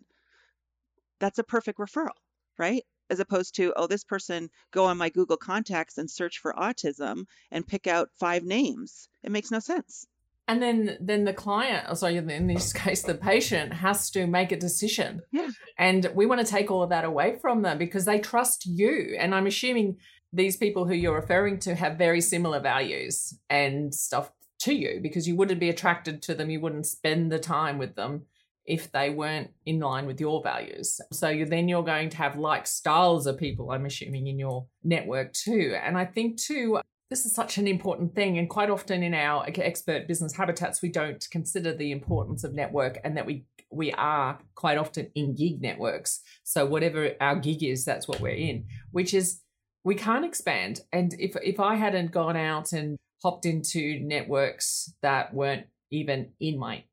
That's 1.20 1.40
a 1.40 1.44
perfect 1.44 1.80
referral, 1.80 2.18
right? 2.58 2.86
as 3.12 3.20
opposed 3.20 3.56
to, 3.56 3.74
oh, 3.76 3.88
this 3.88 4.06
person 4.06 4.50
go 4.72 4.86
on 4.86 4.98
my 4.98 5.10
Google 5.10 5.36
contacts 5.36 5.98
and 5.98 6.10
search 6.10 6.40
for 6.40 6.54
autism 6.54 7.26
and 7.52 7.68
pick 7.68 7.86
out 7.86 8.10
five 8.18 8.44
names. 8.46 9.10
It 9.22 9.34
makes 9.34 9.52
no 9.52 9.60
sense. 9.60 10.08
And 10.52 10.62
then, 10.62 10.98
then 11.00 11.24
the 11.24 11.32
client, 11.32 11.88
or 11.90 11.96
sorry, 11.96 12.18
in 12.18 12.48
this 12.48 12.74
case, 12.84 13.04
the 13.04 13.16
patient 13.16 13.72
has 13.72 14.12
to 14.12 14.28
make 14.28 14.52
a 14.52 14.58
decision. 14.58 15.22
Yeah. 15.32 15.48
And 15.78 16.12
we 16.14 16.26
want 16.26 16.46
to 16.46 16.46
take 16.46 16.70
all 16.70 16.84
of 16.84 16.90
that 16.90 17.06
away 17.06 17.38
from 17.40 17.62
them 17.62 17.78
because 17.78 18.04
they 18.04 18.20
trust 18.20 18.66
you. 18.66 19.16
And 19.18 19.34
I'm 19.34 19.48
assuming 19.48 19.96
these 20.34 20.58
people 20.58 20.86
who 20.86 20.94
you're 20.94 21.16
referring 21.16 21.58
to 21.60 21.76
have 21.76 21.98
very 21.98 22.20
similar 22.20 22.60
values 22.60 23.34
and 23.50 23.96
stuff 23.96 24.34
to 24.60 24.74
you 24.74 25.00
because 25.02 25.26
you 25.26 25.38
wouldn't 25.38 25.62
be 25.62 25.70
attracted 25.70 26.22
to 26.24 26.36
them. 26.36 26.50
You 26.50 26.60
wouldn't 26.60 26.86
spend 26.86 27.32
the 27.32 27.40
time 27.40 27.78
with 27.78 27.96
them 27.96 28.24
if 28.66 28.92
they 28.92 29.10
weren't 29.10 29.52
in 29.66 29.80
line 29.80 30.06
with 30.06 30.20
your 30.20 30.44
values. 30.44 31.00
So 31.14 31.30
you, 31.30 31.46
then 31.46 31.70
you're 31.70 31.82
going 31.82 32.10
to 32.10 32.18
have 32.18 32.38
like 32.38 32.68
styles 32.68 33.26
of 33.26 33.38
people, 33.38 33.72
I'm 33.72 33.86
assuming, 33.86 34.28
in 34.28 34.38
your 34.38 34.68
network 34.84 35.32
too. 35.32 35.78
And 35.82 35.98
I 35.98 36.04
think 36.04 36.42
too, 36.42 36.82
this 37.12 37.26
is 37.26 37.36
such 37.36 37.58
an 37.58 37.68
important 37.68 38.16
thing. 38.16 38.38
And 38.38 38.50
quite 38.50 38.70
often 38.70 39.04
in 39.04 39.14
our 39.14 39.46
expert 39.46 40.08
business 40.08 40.34
habitats, 40.34 40.82
we 40.82 40.90
don't 40.90 41.28
consider 41.30 41.74
the 41.74 41.92
importance 41.92 42.46
of 42.46 42.54
network 42.54 43.00
and 43.04 43.18
that 43.18 43.26
we 43.26 43.46
we 43.70 43.92
are 43.94 44.40
quite 44.56 44.78
often 44.78 45.12
in 45.14 45.36
gig 45.36 45.62
networks. 45.62 46.22
So 46.44 46.66
whatever 46.66 47.12
our 47.22 47.36
gig 47.36 47.64
is, 47.64 47.86
that's 47.86 48.08
what 48.08 48.20
we're 48.22 48.30
in, 48.30 48.66
which 48.92 49.14
is 49.14 49.42
we 49.84 49.96
can't 49.96 50.26
expand. 50.26 50.82
And 50.94 51.14
if 51.20 51.36
if 51.44 51.60
I 51.60 51.76
hadn't 51.76 52.12
gone 52.12 52.38
out 52.38 52.72
and 52.72 52.98
hopped 53.22 53.46
into 53.46 54.00
networks 54.00 54.94
that 55.02 55.34
weren't 55.34 55.68
even 55.92 56.30
in 56.40 56.58
my 56.58 56.86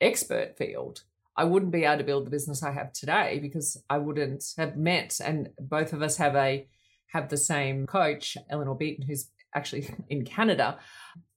expert 0.00 0.56
field, 0.56 1.02
I 1.36 1.44
wouldn't 1.44 1.72
be 1.72 1.84
able 1.84 1.98
to 1.98 2.04
build 2.04 2.24
the 2.24 2.30
business 2.30 2.62
I 2.62 2.72
have 2.72 2.94
today 2.94 3.40
because 3.42 3.76
I 3.90 3.98
wouldn't 3.98 4.42
have 4.56 4.78
met. 4.78 5.20
And 5.22 5.50
both 5.60 5.92
of 5.92 6.00
us 6.00 6.16
have 6.16 6.34
a 6.34 6.66
have 7.08 7.28
the 7.28 7.36
same 7.36 7.86
coach, 7.86 8.36
Eleanor 8.50 8.74
Beaton, 8.74 9.06
who's 9.06 9.30
actually 9.56 9.88
in 10.08 10.24
Canada, 10.24 10.78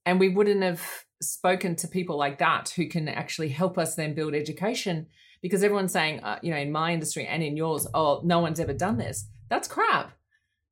and 0.06 0.20
we 0.20 0.28
wouldn't 0.28 0.62
have 0.62 0.82
spoken 1.22 1.76
to 1.76 1.88
people 1.88 2.16
like 2.16 2.38
that 2.38 2.70
who 2.70 2.86
can 2.86 3.08
actually 3.08 3.48
help 3.48 3.76
us 3.76 3.94
then 3.94 4.14
build 4.14 4.34
education 4.34 5.06
because 5.42 5.62
everyone's 5.62 5.92
saying, 5.92 6.20
uh, 6.20 6.38
you 6.42 6.50
know, 6.50 6.58
in 6.58 6.72
my 6.72 6.92
industry 6.92 7.26
and 7.26 7.42
in 7.42 7.56
yours, 7.56 7.86
oh, 7.94 8.20
no 8.24 8.40
one's 8.40 8.60
ever 8.60 8.72
done 8.72 8.98
this. 8.98 9.28
That's 9.48 9.68
crap. 9.68 10.12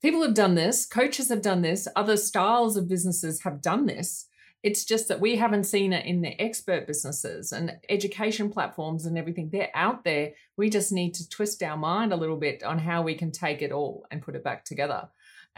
People 0.01 0.23
have 0.23 0.35
done 0.35 0.55
this, 0.55 0.87
coaches 0.87 1.29
have 1.29 1.43
done 1.43 1.63
this, 1.63 1.89
other 1.97 2.17
styles 2.17 2.77
of 2.77 2.89
businesses 2.89 3.43
have 3.43 3.61
done 3.61 3.87
this. 3.87 4.27
It's 4.63 4.85
just 4.85 5.09
that 5.09 5.21
we 5.21 5.37
haven't 5.37 5.65
seen 5.65 5.93
it 5.93 6.07
in 6.07 6.21
the 6.21 6.41
expert 6.41 6.87
businesses 6.87 7.53
and 7.53 7.79
education 7.89 8.51
platforms 8.51 9.07
and 9.07 9.17
everything. 9.17 9.51
They're 9.51 9.71
out 9.75 10.05
there. 10.05 10.33
We 10.57 10.69
just 10.69 10.93
need 10.93 11.15
to 11.15 11.29
twist 11.29 11.63
our 11.63 11.77
mind 11.77 12.13
a 12.13 12.17
little 12.17 12.37
bit 12.37 12.63
on 12.63 12.79
how 12.79 13.03
we 13.03 13.15
can 13.15 13.31
take 13.33 13.63
it 13.63 13.73
all 13.73 14.05
and 14.11 14.23
put 14.23 14.35
it 14.35 14.45
back 14.45 14.65
together. 14.65 15.09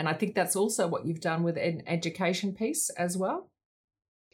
And 0.00 0.08
I 0.08 0.14
think 0.14 0.34
that's 0.34 0.56
also 0.56 0.88
what 0.88 1.04
you've 1.04 1.20
done 1.20 1.42
with 1.42 1.58
an 1.58 1.82
education 1.86 2.54
piece 2.54 2.88
as 2.96 3.18
well. 3.18 3.50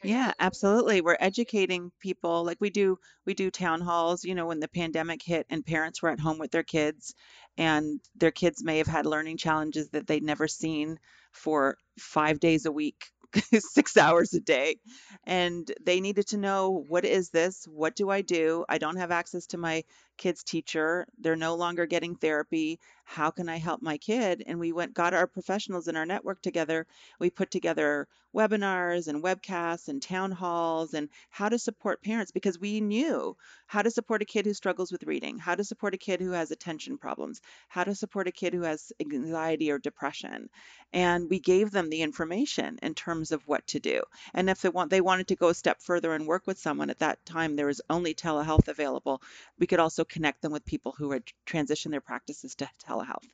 Yeah, 0.05 0.33
absolutely. 0.39 1.01
We're 1.01 1.17
educating 1.19 1.91
people 1.99 2.45
like 2.45 2.59
we 2.61 2.71
do 2.71 3.01
we 3.25 3.35
do 3.35 3.51
town 3.51 3.81
halls, 3.81 4.25
you 4.25 4.37
know, 4.37 4.47
when 4.47 4.61
the 4.61 4.69
pandemic 4.69 5.23
hit 5.25 5.45
and 5.51 5.67
parents 5.67 6.01
were 6.01 6.11
at 6.11 6.21
home 6.21 6.39
with 6.39 6.53
their 6.53 6.63
kids 6.63 7.17
and 7.59 7.99
their 8.15 8.31
kids 8.31 8.63
may 8.63 8.79
have 8.79 8.87
had 8.87 9.07
learning 9.07 9.39
challenges 9.39 9.91
that 9.91 10.07
they'd 10.07 10.23
never 10.23 10.47
seen 10.47 11.01
for 11.33 11.77
5 11.99 12.39
days 12.39 12.65
a 12.67 12.71
week 12.71 13.07
six 13.59 13.97
hours 13.97 14.35
a 14.35 14.41
day. 14.41 14.77
And 15.25 15.69
they 15.85 16.01
needed 16.01 16.29
to 16.29 16.37
know 16.37 16.85
what 16.87 17.05
is 17.05 17.31
this? 17.31 17.67
What 17.69 17.97
do 17.97 18.09
I 18.09 18.23
do? 18.23 18.65
I 18.69 18.79
don't 18.79 18.99
have 18.99 19.11
access 19.11 19.47
to 19.49 19.59
my 19.59 19.83
kid's 20.17 20.43
teacher. 20.43 21.07
They're 21.19 21.37
no 21.37 21.55
longer 21.55 21.87
getting 21.87 22.17
therapy. 22.17 22.81
How 23.05 23.31
can 23.31 23.49
I 23.49 23.59
help 23.59 23.83
my 23.83 23.99
kid? 23.99 24.43
And 24.47 24.59
we 24.59 24.73
went, 24.73 24.95
got 24.95 25.15
our 25.15 25.27
professionals 25.27 25.89
in 25.89 25.97
our 25.97 26.07
network 26.07 26.43
together. 26.43 26.87
We 27.21 27.31
put 27.31 27.51
together 27.51 28.09
webinars 28.37 29.09
and 29.09 29.25
webcasts 29.25 29.89
and 29.89 30.03
town 30.03 30.31
halls 30.31 30.93
and 30.93 31.09
how 31.31 31.49
to 31.49 31.59
support 31.59 32.03
parents 32.03 32.33
because 32.33 32.61
we 32.61 32.81
knew 32.81 33.35
how 33.67 33.81
to 33.81 33.91
support 33.91 34.21
a 34.21 34.27
kid 34.27 34.45
who 34.45 34.53
struggles 34.53 34.93
with 34.93 35.05
reading, 35.05 35.39
how 35.39 35.55
to 35.55 35.65
support 35.65 35.95
a 35.95 35.99
kid 35.99 36.21
who 36.21 36.33
has 36.33 36.51
attention 36.51 36.99
problems, 36.99 37.41
how 37.69 37.83
to 37.83 37.95
support 37.95 38.29
a 38.29 38.33
kid 38.33 38.53
who 38.53 38.63
has 38.63 38.93
anxiety 39.01 39.71
or 39.71 39.79
depression. 39.79 40.51
And 40.93 41.31
we 41.31 41.41
gave 41.41 41.71
them 41.71 41.89
the 41.89 42.03
information 42.03 42.79
in 42.83 42.95
terms 42.95 43.33
of 43.33 43.47
what 43.49 43.67
to 43.69 43.81
do. 43.81 44.03
And 44.35 44.51
if 44.51 44.61
they 44.61 44.69
want 44.69 44.91
they 44.91 45.01
wanted 45.01 45.29
to 45.29 45.37
go 45.37 45.49
a 45.49 45.55
step 45.55 45.81
further 45.81 46.13
and 46.13 46.27
work 46.27 46.47
with 46.47 46.59
someone 46.59 46.91
at 46.91 46.99
that 46.99 47.25
time 47.25 47.57
there 47.57 47.67
was 47.67 47.81
only 47.89 48.15
telehealth 48.15 48.69
available. 48.69 49.23
We 49.59 49.67
could 49.67 49.81
also 49.81 50.05
connect 50.07 50.43
them 50.43 50.53
with 50.53 50.65
people 50.65 50.95
who 50.97 51.13
had 51.13 51.25
transitioned 51.47 51.91
their 51.91 52.01
practices 52.01 52.55
to 52.57 52.69
telehealth. 52.87 53.25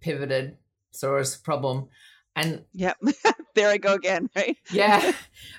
Pivoted 0.00 0.56
source 0.90 1.36
problem. 1.36 1.88
And 2.34 2.64
yep, 2.72 2.96
there 3.54 3.68
I 3.68 3.76
go 3.76 3.94
again, 3.94 4.30
right? 4.34 4.56
yeah. 4.72 5.12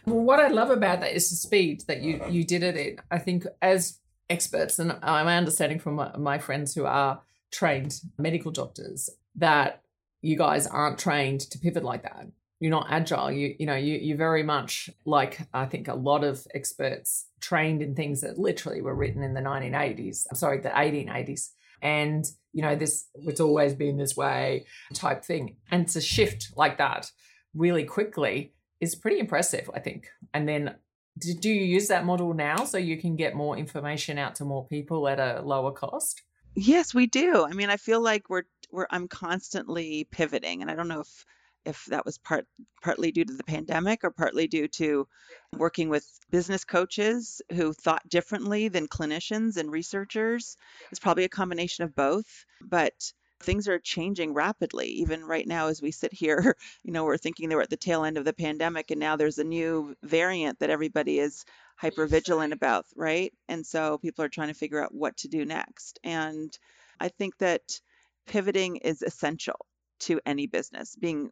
Well, 0.05 0.23
what 0.23 0.39
I 0.39 0.47
love 0.47 0.71
about 0.71 1.01
that 1.01 1.13
is 1.13 1.29
the 1.29 1.35
speed 1.35 1.83
that 1.87 2.01
you 2.01 2.21
you 2.29 2.43
did 2.43 2.63
it 2.63 2.75
in. 2.75 2.97
I 3.11 3.19
think 3.19 3.45
as 3.61 3.99
experts, 4.29 4.79
and 4.79 4.97
I'm 5.03 5.27
understanding 5.27 5.79
from 5.79 5.95
my, 5.95 6.17
my 6.17 6.39
friends 6.39 6.73
who 6.73 6.85
are 6.85 7.21
trained 7.51 7.99
medical 8.17 8.51
doctors 8.51 9.09
that 9.35 9.83
you 10.21 10.35
guys 10.35 10.65
aren't 10.65 10.97
trained 10.97 11.41
to 11.41 11.59
pivot 11.59 11.83
like 11.83 12.01
that 12.03 12.27
you're 12.63 12.71
not 12.71 12.87
agile. 12.89 13.29
You 13.29 13.55
you 13.59 13.65
know 13.65 13.75
you 13.75 13.95
you're 13.95 14.17
very 14.17 14.41
much 14.41 14.89
like 15.03 15.37
i 15.53 15.65
think 15.65 15.89
a 15.89 15.95
lot 15.95 16.23
of 16.23 16.47
experts 16.55 17.27
trained 17.41 17.81
in 17.81 17.93
things 17.93 18.21
that 18.21 18.39
literally 18.39 18.81
were 18.81 18.95
written 18.95 19.21
in 19.21 19.33
the 19.33 19.41
1980s 19.41 20.25
i'm 20.31 20.37
sorry 20.37 20.61
the 20.61 20.69
1880s 20.69 21.49
and 21.81 22.23
you 22.53 22.61
know 22.61 22.73
this 22.73 23.09
it's 23.15 23.41
always 23.41 23.73
been 23.73 23.97
this 23.97 24.15
way 24.15 24.65
type 24.93 25.25
thing. 25.25 25.57
And 25.71 25.89
to 25.89 25.99
shift 25.99 26.53
like 26.55 26.77
that 26.77 27.11
really 27.53 27.83
quickly 27.83 28.53
is 28.79 28.95
pretty 28.95 29.19
impressive 29.19 29.69
i 29.75 29.79
think. 29.79 30.07
And 30.33 30.47
then 30.47 30.75
do 31.19 31.49
you 31.49 31.65
use 31.65 31.89
that 31.89 32.05
model 32.05 32.33
now 32.33 32.63
so 32.63 32.77
you 32.77 32.97
can 32.97 33.17
get 33.17 33.35
more 33.35 33.57
information 33.57 34.17
out 34.17 34.35
to 34.35 34.45
more 34.45 34.65
people 34.67 35.07
at 35.09 35.19
a 35.19 35.41
lower 35.41 35.73
cost? 35.73 36.21
Yes 36.55 36.93
we 36.93 37.07
do. 37.07 37.45
I 37.45 37.51
mean 37.51 37.69
i 37.69 37.75
feel 37.75 37.99
like 37.99 38.29
we're 38.29 38.47
we're 38.71 38.87
i'm 38.89 39.09
constantly 39.09 40.07
pivoting 40.11 40.61
and 40.61 40.71
i 40.71 40.75
don't 40.75 40.87
know 40.87 41.01
if 41.01 41.25
if 41.65 41.85
that 41.85 42.05
was 42.05 42.17
part 42.17 42.45
partly 42.81 43.11
due 43.11 43.25
to 43.25 43.33
the 43.33 43.43
pandemic 43.43 44.03
or 44.03 44.11
partly 44.11 44.47
due 44.47 44.67
to 44.67 45.07
working 45.57 45.89
with 45.89 46.05
business 46.29 46.65
coaches 46.65 47.41
who 47.53 47.73
thought 47.73 48.07
differently 48.09 48.67
than 48.67 48.87
clinicians 48.87 49.57
and 49.57 49.71
researchers. 49.71 50.57
It's 50.91 50.99
probably 50.99 51.23
a 51.23 51.29
combination 51.29 51.83
of 51.85 51.95
both, 51.95 52.45
but 52.61 52.93
things 53.41 53.67
are 53.67 53.79
changing 53.79 54.33
rapidly. 54.33 54.87
Even 54.87 55.23
right 55.23 55.47
now, 55.47 55.67
as 55.67 55.81
we 55.81 55.91
sit 55.91 56.13
here, 56.13 56.55
you 56.83 56.91
know, 56.91 57.03
we're 57.03 57.17
thinking 57.17 57.49
they 57.49 57.55
were 57.55 57.61
at 57.61 57.69
the 57.69 57.77
tail 57.77 58.03
end 58.03 58.17
of 58.17 58.25
the 58.25 58.33
pandemic, 58.33 58.91
and 58.91 58.99
now 58.99 59.15
there's 59.15 59.37
a 59.37 59.43
new 59.43 59.95
variant 60.03 60.59
that 60.59 60.69
everybody 60.69 61.19
is 61.19 61.45
hyper 61.75 62.05
vigilant 62.05 62.53
about, 62.53 62.85
right? 62.95 63.33
And 63.47 63.65
so 63.65 63.97
people 63.97 64.23
are 64.23 64.29
trying 64.29 64.49
to 64.49 64.53
figure 64.53 64.83
out 64.83 64.93
what 64.93 65.17
to 65.17 65.27
do 65.27 65.45
next. 65.45 65.99
And 66.03 66.57
I 66.99 67.09
think 67.09 67.37
that 67.39 67.61
pivoting 68.25 68.77
is 68.77 69.01
essential 69.01 69.65
to 70.03 70.19
any 70.25 70.47
business. 70.47 70.95
Being 70.95 71.29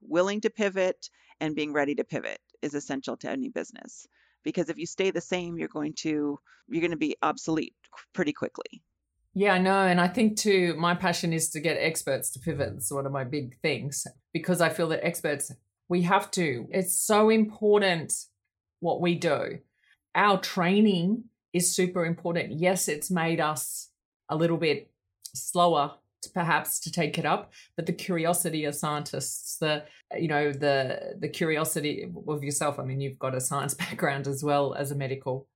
willing 0.00 0.40
to 0.42 0.50
pivot 0.50 1.08
and 1.40 1.54
being 1.54 1.72
ready 1.72 1.94
to 1.94 2.04
pivot 2.04 2.38
is 2.62 2.74
essential 2.74 3.16
to 3.18 3.30
any 3.30 3.48
business. 3.48 4.06
Because 4.42 4.68
if 4.68 4.78
you 4.78 4.86
stay 4.86 5.10
the 5.10 5.20
same, 5.20 5.56
you're 5.56 5.68
going 5.68 5.94
to 5.98 6.38
you're 6.68 6.80
going 6.80 6.90
to 6.90 6.96
be 6.96 7.16
obsolete 7.22 7.74
pretty 8.12 8.32
quickly. 8.32 8.82
Yeah, 9.34 9.54
I 9.54 9.58
know. 9.58 9.80
And 9.80 10.00
I 10.00 10.08
think 10.08 10.38
too, 10.38 10.74
my 10.78 10.94
passion 10.94 11.32
is 11.32 11.50
to 11.50 11.60
get 11.60 11.76
experts 11.76 12.30
to 12.30 12.38
pivot. 12.38 12.74
It's 12.76 12.92
one 12.92 13.04
of 13.04 13.12
my 13.12 13.24
big 13.24 13.58
things 13.60 14.06
because 14.32 14.60
I 14.60 14.68
feel 14.68 14.88
that 14.88 15.04
experts, 15.04 15.52
we 15.88 16.02
have 16.02 16.30
to. 16.32 16.66
It's 16.70 16.96
so 16.96 17.30
important 17.30 18.14
what 18.80 19.00
we 19.00 19.16
do. 19.16 19.58
Our 20.14 20.38
training 20.38 21.24
is 21.52 21.74
super 21.74 22.04
important. 22.04 22.52
Yes, 22.52 22.86
it's 22.88 23.10
made 23.10 23.40
us 23.40 23.90
a 24.28 24.36
little 24.36 24.56
bit 24.56 24.90
slower 25.34 25.94
perhaps 26.26 26.80
to 26.80 26.90
take 26.90 27.18
it 27.18 27.26
up 27.26 27.52
but 27.76 27.86
the 27.86 27.92
curiosity 27.92 28.64
of 28.64 28.74
scientists 28.74 29.56
the 29.58 29.84
you 30.18 30.28
know 30.28 30.52
the 30.52 31.16
the 31.18 31.28
curiosity 31.28 32.06
of 32.28 32.42
yourself. 32.42 32.78
I 32.78 32.84
mean 32.84 33.00
you've 33.00 33.18
got 33.18 33.34
a 33.34 33.40
science 33.40 33.74
background 33.84 34.26
as 34.26 34.42
well 34.42 34.74
as 34.74 34.90
a 34.90 34.94
medical. 34.94 35.48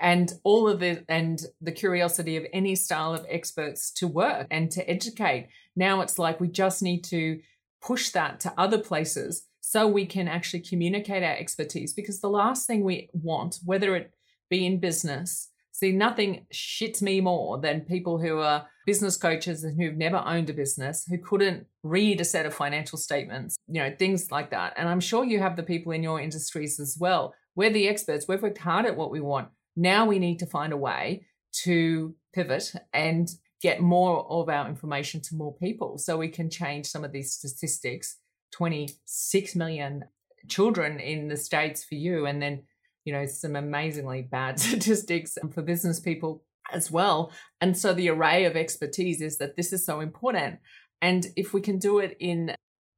And 0.00 0.32
all 0.44 0.68
of 0.68 0.78
the 0.78 1.04
and 1.08 1.40
the 1.60 1.72
curiosity 1.72 2.36
of 2.36 2.46
any 2.52 2.76
style 2.76 3.14
of 3.14 3.26
experts 3.28 3.90
to 3.94 4.06
work 4.06 4.46
and 4.50 4.70
to 4.70 4.88
educate. 4.88 5.48
Now 5.74 6.00
it's 6.02 6.18
like 6.18 6.40
we 6.40 6.48
just 6.48 6.82
need 6.82 7.02
to 7.04 7.40
push 7.82 8.10
that 8.10 8.40
to 8.40 8.54
other 8.56 8.78
places 8.78 9.46
so 9.60 9.86
we 9.86 10.06
can 10.06 10.28
actually 10.28 10.60
communicate 10.60 11.22
our 11.22 11.36
expertise 11.36 11.92
because 11.92 12.20
the 12.20 12.30
last 12.30 12.66
thing 12.66 12.82
we 12.82 13.08
want 13.12 13.58
whether 13.64 13.94
it 13.94 14.12
be 14.50 14.66
in 14.66 14.80
business 14.80 15.50
see 15.78 15.92
nothing 15.92 16.46
shits 16.52 17.00
me 17.00 17.20
more 17.20 17.58
than 17.58 17.82
people 17.82 18.18
who 18.18 18.38
are 18.38 18.66
business 18.84 19.16
coaches 19.16 19.62
and 19.62 19.80
who've 19.80 19.96
never 19.96 20.22
owned 20.26 20.50
a 20.50 20.52
business 20.52 21.04
who 21.08 21.18
couldn't 21.18 21.66
read 21.82 22.20
a 22.20 22.24
set 22.24 22.46
of 22.46 22.54
financial 22.54 22.98
statements 22.98 23.56
you 23.68 23.80
know 23.80 23.94
things 23.98 24.30
like 24.30 24.50
that. 24.50 24.72
And 24.76 24.88
i'm 24.88 25.00
sure 25.00 25.24
you 25.24 25.38
have 25.38 25.56
the 25.56 25.62
people 25.62 25.92
in 25.92 26.02
your 26.02 26.20
industries 26.20 26.80
as 26.80 26.96
well. 26.98 27.34
We're 27.54 27.70
the 27.70 27.88
experts. 27.88 28.26
We've 28.28 28.42
worked 28.42 28.58
hard 28.58 28.86
at 28.86 28.96
what 28.96 29.10
we 29.10 29.20
want. 29.20 29.48
Now 29.76 30.06
we 30.06 30.18
need 30.18 30.38
to 30.40 30.46
find 30.46 30.72
a 30.72 30.76
way 30.76 31.26
to 31.64 32.14
pivot 32.32 32.72
and 32.92 33.28
get 33.60 33.80
more 33.80 34.24
of 34.30 34.48
our 34.48 34.68
information 34.68 35.20
to 35.20 35.34
more 35.34 35.54
people 35.56 35.98
so 35.98 36.16
we 36.16 36.28
can 36.28 36.50
change 36.50 36.86
some 36.86 37.04
of 37.04 37.12
these 37.12 37.32
statistics. 37.32 38.16
26 38.52 39.56
million 39.56 40.04
children 40.48 41.00
in 41.00 41.28
the 41.28 41.36
states 41.36 41.84
for 41.84 41.96
you 41.96 42.26
and 42.26 42.40
then 42.40 42.62
you 43.08 43.14
know 43.14 43.24
some 43.24 43.56
amazingly 43.56 44.20
bad 44.20 44.60
statistics 44.66 45.38
for 45.54 45.62
business 45.62 45.98
people 45.98 46.42
as 46.70 46.90
well 46.90 47.32
and 47.62 47.78
so 47.78 47.94
the 47.94 48.10
array 48.10 48.44
of 48.44 48.54
expertise 48.54 49.22
is 49.22 49.38
that 49.38 49.56
this 49.56 49.72
is 49.72 49.86
so 49.86 50.00
important 50.00 50.58
and 51.00 51.28
if 51.34 51.54
we 51.54 51.62
can 51.62 51.78
do 51.78 51.98
it 51.98 52.14
in 52.20 52.54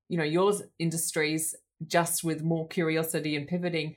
you 0.09 0.19
know 0.19 0.25
your 0.25 0.53
industries 0.81 1.55
just 1.87 2.25
with 2.25 2.43
more 2.43 2.67
curiosity 2.67 3.37
and 3.37 3.47
pivoting 3.47 3.95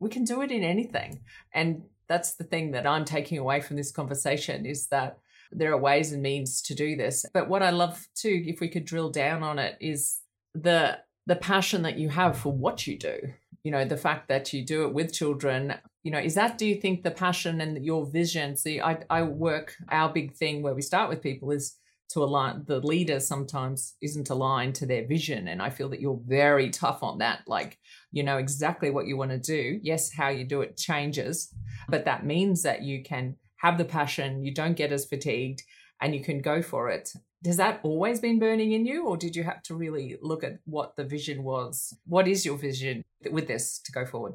we 0.00 0.08
can 0.08 0.24
do 0.24 0.40
it 0.40 0.50
in 0.50 0.64
anything 0.64 1.20
and 1.52 1.82
that's 2.08 2.34
the 2.34 2.44
thing 2.44 2.70
that 2.70 2.86
I'm 2.86 3.04
taking 3.04 3.36
away 3.36 3.60
from 3.60 3.76
this 3.76 3.92
conversation 3.92 4.64
is 4.64 4.86
that 4.88 5.18
there 5.50 5.72
are 5.72 5.78
ways 5.78 6.12
and 6.12 6.22
means 6.22 6.62
to 6.62 6.74
do 6.74 6.96
this. 6.96 7.24
But 7.32 7.48
what 7.48 7.62
I 7.62 7.70
love 7.70 8.08
too, 8.14 8.42
if 8.46 8.60
we 8.60 8.68
could 8.68 8.86
drill 8.86 9.10
down 9.10 9.42
on 9.42 9.58
it, 9.58 9.76
is 9.80 10.20
the 10.54 10.98
the 11.26 11.36
passion 11.36 11.82
that 11.82 11.98
you 11.98 12.08
have 12.08 12.36
for 12.36 12.52
what 12.52 12.86
you 12.86 12.98
do. 12.98 13.18
You 13.64 13.70
know, 13.70 13.84
the 13.84 13.96
fact 13.96 14.28
that 14.28 14.52
you 14.52 14.64
do 14.64 14.84
it 14.84 14.92
with 14.92 15.12
children. 15.12 15.74
You 16.02 16.10
know, 16.10 16.18
is 16.18 16.34
that 16.34 16.58
do 16.58 16.66
you 16.66 16.80
think 16.80 17.02
the 17.02 17.12
passion 17.12 17.60
and 17.60 17.84
your 17.84 18.06
vision? 18.06 18.56
See, 18.56 18.80
I 18.80 18.98
I 19.08 19.22
work 19.22 19.76
our 19.88 20.12
big 20.12 20.34
thing 20.34 20.62
where 20.62 20.74
we 20.74 20.82
start 20.82 21.08
with 21.08 21.22
people 21.22 21.50
is 21.52 21.76
to 22.12 22.22
align 22.22 22.62
the 22.66 22.80
leader 22.80 23.18
sometimes 23.18 23.94
isn't 24.02 24.28
aligned 24.28 24.74
to 24.74 24.86
their 24.86 25.06
vision 25.06 25.48
and 25.48 25.62
i 25.62 25.70
feel 25.70 25.88
that 25.88 26.00
you're 26.00 26.20
very 26.26 26.68
tough 26.68 27.02
on 27.02 27.18
that 27.18 27.40
like 27.46 27.78
you 28.10 28.22
know 28.22 28.36
exactly 28.36 28.90
what 28.90 29.06
you 29.06 29.16
want 29.16 29.30
to 29.30 29.38
do 29.38 29.80
yes 29.82 30.12
how 30.12 30.28
you 30.28 30.44
do 30.44 30.60
it 30.60 30.76
changes 30.76 31.54
but 31.88 32.04
that 32.04 32.26
means 32.26 32.62
that 32.62 32.82
you 32.82 33.02
can 33.02 33.34
have 33.56 33.78
the 33.78 33.84
passion 33.84 34.44
you 34.44 34.52
don't 34.52 34.76
get 34.76 34.92
as 34.92 35.06
fatigued 35.06 35.62
and 36.00 36.14
you 36.14 36.22
can 36.22 36.40
go 36.40 36.60
for 36.60 36.90
it 36.90 37.12
has 37.44 37.56
that 37.56 37.80
always 37.82 38.20
been 38.20 38.38
burning 38.38 38.72
in 38.72 38.86
you 38.86 39.06
or 39.06 39.16
did 39.16 39.34
you 39.34 39.42
have 39.42 39.62
to 39.62 39.74
really 39.74 40.16
look 40.20 40.44
at 40.44 40.58
what 40.64 40.96
the 40.96 41.04
vision 41.04 41.42
was 41.42 41.96
what 42.06 42.28
is 42.28 42.44
your 42.44 42.56
vision 42.56 43.04
with 43.30 43.48
this 43.48 43.78
to 43.78 43.92
go 43.92 44.04
forward 44.06 44.34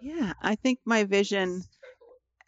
yeah 0.00 0.32
i 0.42 0.54
think 0.54 0.78
my 0.84 1.04
vision 1.04 1.62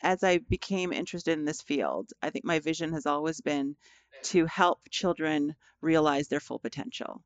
as 0.02 0.22
I 0.22 0.38
became 0.38 0.92
interested 0.92 1.38
in 1.38 1.44
this 1.44 1.60
field, 1.60 2.12
I 2.22 2.30
think 2.30 2.44
my 2.44 2.60
vision 2.60 2.92
has 2.92 3.06
always 3.06 3.40
been 3.40 3.76
to 4.24 4.46
help 4.46 4.80
children 4.90 5.54
realize 5.80 6.28
their 6.28 6.40
full 6.40 6.58
potential. 6.58 7.22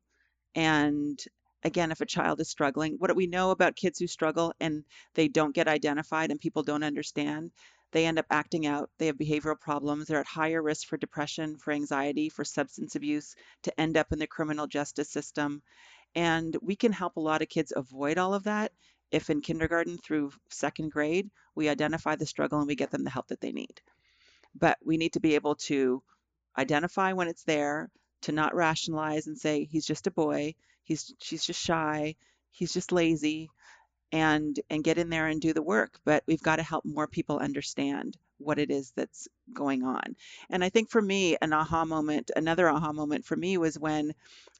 And 0.55 1.23
again, 1.63 1.91
if 1.91 2.01
a 2.01 2.05
child 2.05 2.39
is 2.41 2.49
struggling, 2.49 2.95
what 2.97 3.07
do 3.07 3.13
we 3.13 3.27
know 3.27 3.51
about 3.51 3.75
kids 3.75 3.99
who 3.99 4.07
struggle 4.07 4.53
and 4.59 4.83
they 5.13 5.27
don't 5.27 5.55
get 5.55 5.67
identified 5.67 6.31
and 6.31 6.39
people 6.39 6.63
don't 6.63 6.83
understand? 6.83 7.51
They 7.93 8.07
end 8.07 8.17
up 8.17 8.25
acting 8.31 8.65
out. 8.65 8.89
They 8.97 9.05
have 9.05 9.17
behavioral 9.17 9.59
problems. 9.59 10.07
They're 10.07 10.19
at 10.19 10.25
higher 10.25 10.61
risk 10.61 10.87
for 10.87 10.97
depression, 10.97 11.57
for 11.57 11.71
anxiety, 11.71 12.27
for 12.27 12.43
substance 12.43 12.95
abuse, 12.95 13.35
to 13.63 13.79
end 13.79 13.97
up 13.97 14.11
in 14.11 14.17
the 14.19 14.27
criminal 14.27 14.65
justice 14.65 15.11
system. 15.11 15.61
And 16.15 16.57
we 16.61 16.75
can 16.75 16.91
help 16.91 17.15
a 17.15 17.21
lot 17.21 17.43
of 17.43 17.49
kids 17.49 17.71
avoid 17.75 18.17
all 18.17 18.33
of 18.33 18.43
that 18.45 18.71
if 19.11 19.29
in 19.29 19.41
kindergarten 19.41 19.99
through 19.99 20.31
second 20.49 20.91
grade 20.91 21.29
we 21.53 21.69
identify 21.69 22.15
the 22.15 22.25
struggle 22.25 22.57
and 22.57 22.67
we 22.67 22.75
get 22.75 22.89
them 22.89 23.03
the 23.03 23.11
help 23.11 23.27
that 23.27 23.39
they 23.39 23.51
need. 23.51 23.79
But 24.55 24.79
we 24.83 24.97
need 24.97 25.13
to 25.13 25.19
be 25.19 25.35
able 25.35 25.55
to 25.67 26.01
identify 26.57 27.13
when 27.13 27.27
it's 27.27 27.43
there, 27.43 27.91
to 28.23 28.31
not 28.31 28.55
rationalize 28.55 29.27
and 29.27 29.37
say 29.37 29.65
he's 29.65 29.85
just 29.85 30.07
a 30.07 30.11
boy, 30.11 30.55
he's 30.83 31.13
she's 31.19 31.45
just 31.45 31.61
shy, 31.61 32.15
he's 32.51 32.73
just 32.73 32.91
lazy 32.91 33.51
and 34.13 34.59
and 34.69 34.83
get 34.83 34.99
in 34.99 35.09
there 35.09 35.27
and 35.27 35.41
do 35.41 35.53
the 35.53 35.61
work, 35.63 35.99
but 36.05 36.23
we've 36.27 36.41
got 36.41 36.57
to 36.57 36.63
help 36.63 36.85
more 36.85 37.07
people 37.07 37.39
understand 37.39 38.15
what 38.37 38.59
it 38.59 38.69
is 38.69 38.93
that's 38.95 39.27
going 39.53 39.83
on. 39.83 40.15
And 40.49 40.63
I 40.63 40.69
think 40.69 40.89
for 40.89 41.01
me 41.01 41.35
an 41.41 41.51
aha 41.51 41.83
moment, 41.83 42.29
another 42.35 42.69
aha 42.69 42.93
moment 42.93 43.25
for 43.25 43.35
me 43.35 43.57
was 43.57 43.79
when 43.79 44.13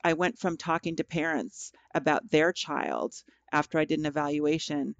I 0.03 0.13
went 0.13 0.39
from 0.39 0.57
talking 0.57 0.95
to 0.95 1.03
parents 1.03 1.71
about 1.93 2.29
their 2.29 2.51
child 2.51 3.13
after 3.51 3.77
I 3.77 3.85
did 3.85 3.99
an 3.99 4.07
evaluation 4.07 4.95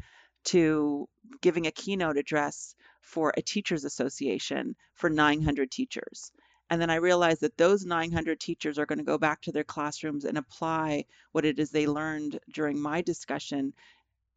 to 0.45 1.09
giving 1.41 1.65
a 1.65 1.71
keynote 1.71 2.17
address 2.17 2.75
for 3.01 3.33
a 3.35 3.41
teachers 3.41 3.85
association 3.85 4.75
for 4.93 5.09
900 5.09 5.71
teachers. 5.71 6.31
And 6.69 6.81
then 6.81 6.89
I 6.89 6.95
realized 6.95 7.41
that 7.41 7.57
those 7.57 7.85
900 7.85 8.39
teachers 8.39 8.77
are 8.77 8.85
going 8.85 8.99
to 8.99 9.03
go 9.03 9.17
back 9.17 9.41
to 9.41 9.51
their 9.51 9.63
classrooms 9.63 10.25
and 10.25 10.37
apply 10.37 11.05
what 11.31 11.45
it 11.45 11.59
is 11.59 11.71
they 11.71 11.87
learned 11.87 12.39
during 12.51 12.79
my 12.79 13.01
discussion. 13.01 13.73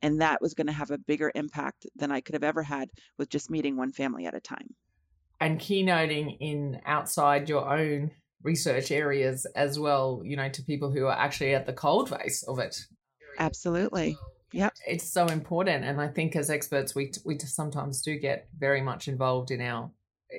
And 0.03 0.21
that 0.21 0.41
was 0.41 0.55
going 0.55 0.67
to 0.67 0.73
have 0.73 0.91
a 0.91 0.99
bigger 0.99 1.33
impact 1.35 1.87
than 1.97 2.11
I 2.13 2.21
could 2.21 2.35
have 2.35 2.45
ever 2.45 2.63
had 2.63 2.91
with 3.19 3.29
just 3.29 3.51
meeting 3.51 3.77
one 3.77 3.93
family 3.93 4.27
at 4.27 4.35
a 4.35 4.41
time. 4.41 4.75
And 5.41 5.61
keynoting 5.61 6.37
in 6.41 6.81
outside 6.87 7.49
your 7.49 7.69
own 7.69 8.11
research 8.43 8.91
areas 8.91 9.47
as 9.57 9.79
well, 9.79 10.23
you 10.25 10.37
know, 10.37 10.49
to 10.49 10.63
people 10.63 10.91
who 10.91 11.07
are 11.07 11.19
actually 11.19 11.55
at 11.55 11.67
the 11.67 11.73
cold 11.73 12.11
face 12.11 12.43
of 12.45 12.59
it. 12.59 12.79
Absolutely. 13.39 14.17
Yep. 14.53 14.75
It's 14.87 15.11
so 15.11 15.27
important. 15.27 15.85
And 15.85 16.01
I 16.01 16.09
think 16.09 16.37
as 16.37 16.49
experts, 16.49 16.95
we, 16.95 17.13
we 17.25 17.39
sometimes 17.39 18.03
do 18.03 18.19
get 18.19 18.49
very 18.57 18.81
much 18.81 19.09
involved 19.09 19.51
in 19.51 19.61
our 19.61 19.91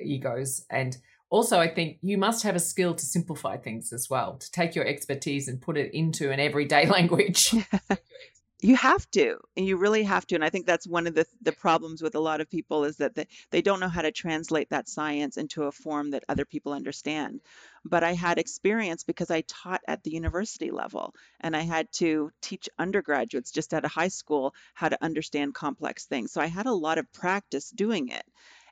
egos. 0.02 0.64
And 0.70 0.96
also, 1.30 1.60
I 1.60 1.68
think 1.68 1.98
you 2.00 2.16
must 2.16 2.42
have 2.42 2.56
a 2.56 2.60
skill 2.60 2.94
to 2.94 3.04
simplify 3.04 3.58
things 3.58 3.92
as 3.92 4.08
well, 4.08 4.38
to 4.38 4.50
take 4.50 4.74
your 4.74 4.86
expertise 4.86 5.46
and 5.46 5.60
put 5.60 5.76
it 5.76 5.92
into 5.92 6.30
an 6.30 6.40
everyday 6.40 6.86
language. 6.90 7.54
you 8.60 8.74
have 8.74 9.08
to 9.12 9.38
and 9.56 9.66
you 9.66 9.76
really 9.76 10.02
have 10.02 10.26
to 10.26 10.34
and 10.34 10.44
i 10.44 10.50
think 10.50 10.66
that's 10.66 10.86
one 10.86 11.06
of 11.06 11.14
the, 11.14 11.24
the 11.42 11.52
problems 11.52 12.02
with 12.02 12.14
a 12.16 12.20
lot 12.20 12.40
of 12.40 12.50
people 12.50 12.84
is 12.84 12.96
that 12.96 13.14
they, 13.14 13.26
they 13.50 13.62
don't 13.62 13.78
know 13.78 13.88
how 13.88 14.02
to 14.02 14.10
translate 14.10 14.68
that 14.70 14.88
science 14.88 15.36
into 15.36 15.64
a 15.64 15.72
form 15.72 16.10
that 16.10 16.24
other 16.28 16.44
people 16.44 16.72
understand. 16.72 17.40
But 17.84 18.02
i 18.02 18.12
had 18.14 18.38
experience 18.38 19.04
because 19.04 19.30
i 19.30 19.42
taught 19.42 19.82
at 19.86 20.02
the 20.02 20.10
university 20.10 20.70
level 20.70 21.14
and 21.40 21.56
i 21.56 21.60
had 21.60 21.90
to 21.92 22.32
teach 22.42 22.68
undergraduates 22.78 23.52
just 23.52 23.72
at 23.74 23.84
a 23.84 23.88
high 23.88 24.08
school 24.08 24.54
how 24.74 24.88
to 24.88 25.04
understand 25.04 25.54
complex 25.54 26.06
things. 26.06 26.32
So 26.32 26.40
i 26.40 26.46
had 26.46 26.66
a 26.66 26.72
lot 26.72 26.98
of 26.98 27.12
practice 27.12 27.70
doing 27.70 28.08
it. 28.08 28.24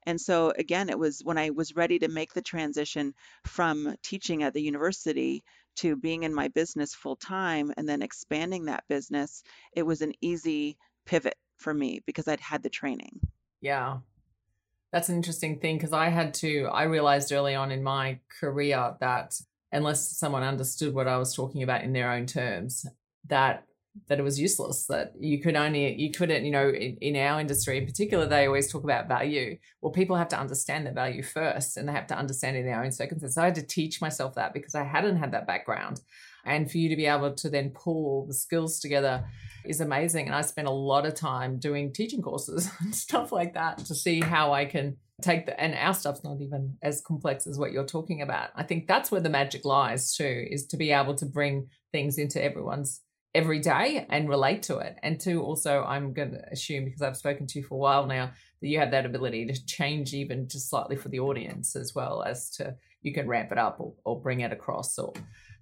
And 0.04 0.20
so 0.20 0.52
again 0.58 0.88
it 0.88 0.98
was 0.98 1.20
when 1.22 1.38
i 1.38 1.50
was 1.50 1.76
ready 1.76 2.00
to 2.00 2.08
make 2.08 2.32
the 2.34 2.42
transition 2.42 3.14
from 3.44 3.94
teaching 4.02 4.42
at 4.42 4.52
the 4.52 4.62
university 4.62 5.44
to 5.76 5.96
being 5.96 6.22
in 6.22 6.34
my 6.34 6.48
business 6.48 6.94
full 6.94 7.16
time 7.16 7.72
and 7.76 7.88
then 7.88 8.02
expanding 8.02 8.66
that 8.66 8.84
business, 8.88 9.42
it 9.72 9.82
was 9.82 10.02
an 10.02 10.12
easy 10.20 10.76
pivot 11.04 11.36
for 11.56 11.72
me 11.72 12.00
because 12.06 12.28
I'd 12.28 12.40
had 12.40 12.62
the 12.62 12.70
training. 12.70 13.20
Yeah. 13.60 13.98
That's 14.92 15.08
an 15.08 15.16
interesting 15.16 15.58
thing 15.58 15.76
because 15.76 15.92
I 15.92 16.08
had 16.08 16.34
to, 16.34 16.64
I 16.72 16.84
realized 16.84 17.32
early 17.32 17.54
on 17.54 17.70
in 17.70 17.82
my 17.82 18.20
career 18.40 18.94
that 19.00 19.34
unless 19.72 20.16
someone 20.16 20.42
understood 20.42 20.94
what 20.94 21.08
I 21.08 21.18
was 21.18 21.34
talking 21.34 21.62
about 21.62 21.82
in 21.82 21.92
their 21.92 22.10
own 22.10 22.26
terms, 22.26 22.86
that 23.26 23.64
that 24.08 24.18
it 24.18 24.22
was 24.22 24.38
useless 24.38 24.86
that 24.86 25.12
you 25.18 25.40
could 25.40 25.56
only 25.56 25.94
you 25.94 26.10
couldn't 26.10 26.44
you 26.44 26.50
know 26.50 26.68
in, 26.68 26.96
in, 27.00 27.16
our 27.16 27.40
industry 27.40 27.78
in 27.78 27.86
particular 27.86 28.26
they 28.26 28.46
always 28.46 28.70
talk 28.70 28.84
about 28.84 29.08
value. 29.08 29.56
Well 29.80 29.92
people 29.92 30.16
have 30.16 30.28
to 30.28 30.38
understand 30.38 30.86
the 30.86 30.92
value 30.92 31.22
first 31.22 31.76
and 31.76 31.88
they 31.88 31.92
have 31.92 32.06
to 32.08 32.18
understand 32.18 32.56
in 32.56 32.66
their 32.66 32.82
own 32.82 32.92
circumstances. 32.92 33.34
So 33.34 33.42
i 33.42 33.46
had 33.46 33.54
to 33.56 33.66
teach 33.66 34.00
myself 34.00 34.34
that 34.34 34.52
because 34.52 34.74
i 34.74 34.84
hadn't 34.84 35.16
had 35.16 35.32
that 35.32 35.46
background. 35.46 36.00
And 36.44 36.70
for 36.70 36.78
you 36.78 36.88
to 36.88 36.96
be 36.96 37.06
able 37.06 37.34
to 37.34 37.50
then 37.50 37.70
pull 37.70 38.26
the 38.26 38.34
skills 38.34 38.78
together 38.78 39.24
is 39.64 39.80
amazing. 39.80 40.26
And 40.26 40.34
i 40.34 40.40
spent 40.42 40.68
a 40.68 40.72
lot 40.72 41.06
of 41.06 41.14
time 41.14 41.58
doing 41.58 41.92
teaching 41.92 42.22
courses 42.22 42.70
and 42.80 42.94
stuff 42.94 43.32
like 43.32 43.54
that 43.54 43.78
to 43.78 43.94
see 43.94 44.20
how 44.20 44.52
i 44.52 44.64
can 44.64 44.96
take 45.22 45.46
the 45.46 45.58
and 45.58 45.74
our 45.74 45.94
stuff's 45.94 46.22
not 46.24 46.40
even 46.40 46.76
as 46.82 47.00
complex 47.00 47.46
as 47.46 47.58
what 47.58 47.72
you're 47.72 47.86
talking 47.86 48.20
about. 48.20 48.50
I 48.54 48.62
think 48.62 48.86
that's 48.86 49.10
where 49.10 49.20
the 49.20 49.30
magic 49.30 49.64
lies 49.64 50.14
too 50.14 50.46
is 50.50 50.66
to 50.66 50.76
be 50.76 50.92
able 50.92 51.14
to 51.16 51.26
bring 51.26 51.68
things 51.92 52.18
into 52.18 52.42
everyone's 52.42 53.00
every 53.34 53.60
day 53.60 54.06
and 54.08 54.28
relate 54.28 54.62
to 54.64 54.78
it. 54.78 54.96
And 55.02 55.20
two, 55.20 55.42
also, 55.42 55.82
I'm 55.82 56.12
going 56.12 56.32
to 56.32 56.42
assume 56.50 56.84
because 56.84 57.02
I've 57.02 57.16
spoken 57.16 57.46
to 57.48 57.58
you 57.58 57.64
for 57.64 57.74
a 57.74 57.78
while 57.78 58.06
now 58.06 58.32
that 58.60 58.68
you 58.68 58.78
have 58.78 58.92
that 58.92 59.06
ability 59.06 59.46
to 59.46 59.66
change 59.66 60.14
even 60.14 60.48
just 60.48 60.70
slightly 60.70 60.96
for 60.96 61.08
the 61.08 61.20
audience 61.20 61.76
as 61.76 61.94
well 61.94 62.22
as 62.22 62.50
to 62.52 62.76
you 63.02 63.12
can 63.12 63.28
ramp 63.28 63.52
it 63.52 63.58
up 63.58 63.76
or, 63.78 63.94
or 64.04 64.20
bring 64.20 64.40
it 64.40 64.52
across 64.52 64.98
or 64.98 65.12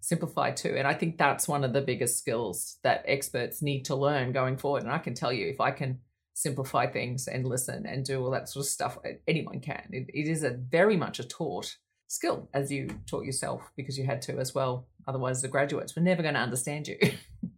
simplify 0.00 0.50
too. 0.50 0.74
And 0.76 0.86
I 0.86 0.94
think 0.94 1.18
that's 1.18 1.48
one 1.48 1.64
of 1.64 1.72
the 1.72 1.80
biggest 1.80 2.18
skills 2.18 2.78
that 2.84 3.04
experts 3.06 3.62
need 3.62 3.84
to 3.86 3.96
learn 3.96 4.32
going 4.32 4.56
forward. 4.56 4.82
And 4.82 4.92
I 4.92 4.98
can 4.98 5.14
tell 5.14 5.32
you 5.32 5.48
if 5.48 5.60
I 5.60 5.70
can 5.70 5.98
simplify 6.34 6.86
things 6.86 7.26
and 7.26 7.46
listen 7.46 7.86
and 7.86 8.04
do 8.04 8.22
all 8.22 8.30
that 8.30 8.48
sort 8.48 8.66
of 8.66 8.70
stuff, 8.70 8.98
anyone 9.26 9.60
can. 9.60 9.88
it, 9.90 10.08
it 10.12 10.28
is 10.28 10.42
a 10.42 10.50
very 10.50 10.96
much 10.96 11.18
a 11.18 11.24
taught 11.24 11.76
skill 12.08 12.48
as 12.52 12.70
you 12.70 12.88
taught 13.06 13.24
yourself 13.24 13.70
because 13.76 13.98
you 13.98 14.04
had 14.04 14.22
to 14.22 14.38
as 14.38 14.54
well. 14.54 14.86
Otherwise, 15.06 15.42
the 15.42 15.48
graduates 15.48 15.94
were 15.96 16.02
never 16.02 16.22
going 16.22 16.34
to 16.34 16.40
understand 16.40 16.88
you. 16.88 16.98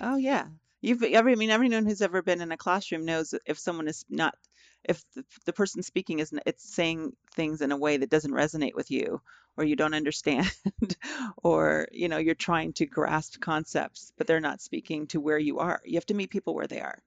Oh 0.00 0.16
yeah. 0.16 0.46
You've 0.80 1.02
every 1.02 1.32
I 1.32 1.36
mean 1.36 1.50
everyone 1.50 1.86
who's 1.86 2.02
ever 2.02 2.22
been 2.22 2.40
in 2.40 2.52
a 2.52 2.56
classroom 2.56 3.04
knows 3.04 3.34
if 3.46 3.58
someone 3.58 3.88
is 3.88 4.04
not 4.08 4.34
if 4.84 5.02
the, 5.14 5.24
the 5.46 5.52
person 5.52 5.82
speaking 5.82 6.20
is 6.20 6.32
it's 6.46 6.74
saying 6.74 7.12
things 7.34 7.60
in 7.60 7.72
a 7.72 7.76
way 7.76 7.96
that 7.96 8.10
doesn't 8.10 8.32
resonate 8.32 8.74
with 8.74 8.90
you 8.90 9.20
or 9.56 9.64
you 9.64 9.74
don't 9.74 9.94
understand 9.94 10.54
or 11.42 11.88
you 11.90 12.08
know 12.08 12.18
you're 12.18 12.34
trying 12.34 12.72
to 12.74 12.86
grasp 12.86 13.40
concepts 13.40 14.12
but 14.16 14.26
they're 14.26 14.40
not 14.40 14.60
speaking 14.60 15.06
to 15.08 15.20
where 15.20 15.38
you 15.38 15.58
are. 15.58 15.80
You 15.84 15.94
have 15.94 16.06
to 16.06 16.14
meet 16.14 16.30
people 16.30 16.54
where 16.54 16.66
they 16.66 16.80
are. 16.80 16.98